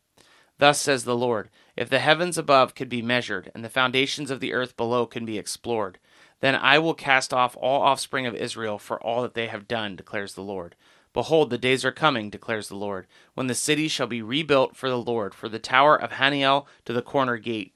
Thus 0.57 0.81
says 0.81 1.05
the 1.05 1.14
Lord 1.14 1.51
If 1.77 1.90
the 1.90 1.98
heavens 1.98 2.38
above 2.38 2.74
could 2.74 2.88
be 2.88 3.03
measured, 3.03 3.53
and 3.55 3.62
the 3.62 3.68
foundations 3.68 4.31
of 4.31 4.40
the 4.40 4.55
earth 4.55 4.74
below 4.74 5.05
can 5.05 5.27
be 5.27 5.37
explored, 5.37 5.98
then 6.40 6.55
I 6.55 6.79
will 6.79 6.94
cast 6.94 7.33
off 7.33 7.57
all 7.61 7.83
offspring 7.83 8.27
of 8.27 8.35
Israel 8.35 8.79
for 8.79 9.03
all 9.03 9.22
that 9.22 9.35
they 9.35 9.48
have 9.48 9.68
done, 9.68 9.96
declares 9.96 10.35
the 10.35 10.42
Lord. 10.42 10.77
Behold, 11.12 11.51
the 11.51 11.59
days 11.59 11.85
are 11.85 11.92
coming, 11.92 12.31
declares 12.31 12.68
the 12.68 12.77
Lord, 12.77 13.07
when 13.35 13.46
the 13.46 13.55
city 13.55 13.88
shall 13.88 14.07
be 14.07 14.22
rebuilt 14.22 14.77
for 14.77 14.88
the 14.88 14.98
Lord, 14.98 15.35
for 15.35 15.48
the 15.48 15.59
tower 15.59 15.96
of 15.96 16.12
Hananel 16.12 16.66
to 16.85 16.92
the 16.92 17.03
corner 17.03 17.38
gate. 17.38 17.72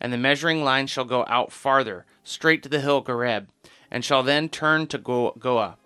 And 0.00 0.12
the 0.12 0.18
measuring 0.18 0.62
line 0.62 0.86
shall 0.86 1.04
go 1.04 1.24
out 1.28 1.50
farther, 1.50 2.04
straight 2.22 2.62
to 2.62 2.68
the 2.68 2.80
hill 2.80 3.02
Gareb, 3.02 3.48
and 3.90 4.04
shall 4.04 4.22
then 4.22 4.48
turn 4.48 4.86
to 4.88 4.98
Goah 4.98 5.76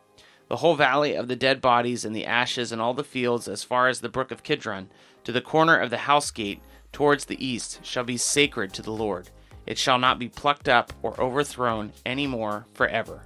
the 0.48 0.56
whole 0.56 0.74
valley 0.74 1.14
of 1.14 1.28
the 1.28 1.36
dead 1.36 1.60
bodies 1.60 2.04
and 2.04 2.16
the 2.16 2.26
ashes 2.26 2.72
and 2.72 2.80
all 2.80 2.94
the 2.94 3.04
fields 3.04 3.48
as 3.48 3.62
far 3.62 3.88
as 3.88 4.00
the 4.00 4.08
brook 4.08 4.30
of 4.30 4.42
Kidron, 4.42 4.88
to 5.24 5.30
the 5.30 5.42
corner 5.42 5.78
of 5.78 5.90
the 5.90 5.98
house 5.98 6.30
gate 6.30 6.60
towards 6.90 7.26
the 7.26 7.44
east, 7.44 7.84
shall 7.84 8.04
be 8.04 8.16
sacred 8.16 8.72
to 8.72 8.82
the 8.82 8.90
Lord. 8.92 9.28
It 9.68 9.76
shall 9.76 9.98
not 9.98 10.18
be 10.18 10.31
plucked 10.31 10.66
up 10.66 10.94
or 11.02 11.20
overthrown 11.20 11.92
any 12.07 12.26
more 12.26 12.64
forever. 12.72 13.20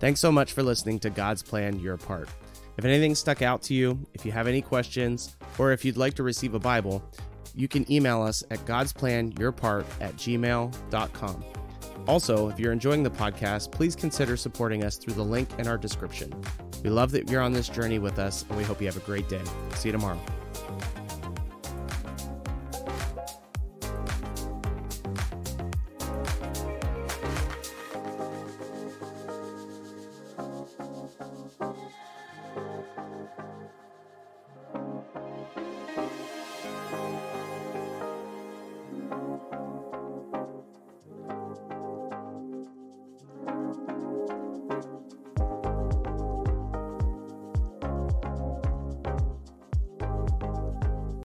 Thanks 0.00 0.18
so 0.18 0.32
much 0.32 0.52
for 0.52 0.64
listening 0.64 0.98
to 1.00 1.10
God's 1.10 1.44
Plan 1.44 1.78
Your 1.78 1.96
Part. 1.96 2.28
If 2.76 2.84
anything 2.84 3.14
stuck 3.14 3.40
out 3.40 3.62
to 3.62 3.74
you, 3.74 4.04
if 4.14 4.26
you 4.26 4.32
have 4.32 4.48
any 4.48 4.60
questions, 4.60 5.36
or 5.58 5.70
if 5.70 5.84
you'd 5.84 5.96
like 5.96 6.14
to 6.14 6.24
receive 6.24 6.54
a 6.54 6.58
Bible, 6.58 7.08
you 7.54 7.68
can 7.68 7.90
email 7.90 8.20
us 8.20 8.42
at 8.50 8.58
godsplanyourpart 8.66 9.86
at 10.00 10.16
gmail.com. 10.16 11.44
Also, 12.08 12.48
if 12.48 12.58
you're 12.58 12.72
enjoying 12.72 13.04
the 13.04 13.10
podcast, 13.10 13.70
please 13.70 13.94
consider 13.94 14.36
supporting 14.36 14.82
us 14.82 14.96
through 14.96 15.14
the 15.14 15.22
link 15.22 15.48
in 15.58 15.68
our 15.68 15.78
description. 15.78 16.34
We 16.82 16.90
love 16.90 17.12
that 17.12 17.30
you're 17.30 17.42
on 17.42 17.52
this 17.52 17.68
journey 17.68 18.00
with 18.00 18.18
us, 18.18 18.44
and 18.48 18.58
we 18.58 18.64
hope 18.64 18.80
you 18.80 18.88
have 18.88 18.96
a 18.96 19.06
great 19.06 19.28
day. 19.28 19.42
See 19.74 19.88
you 19.88 19.92
tomorrow. 19.92 20.20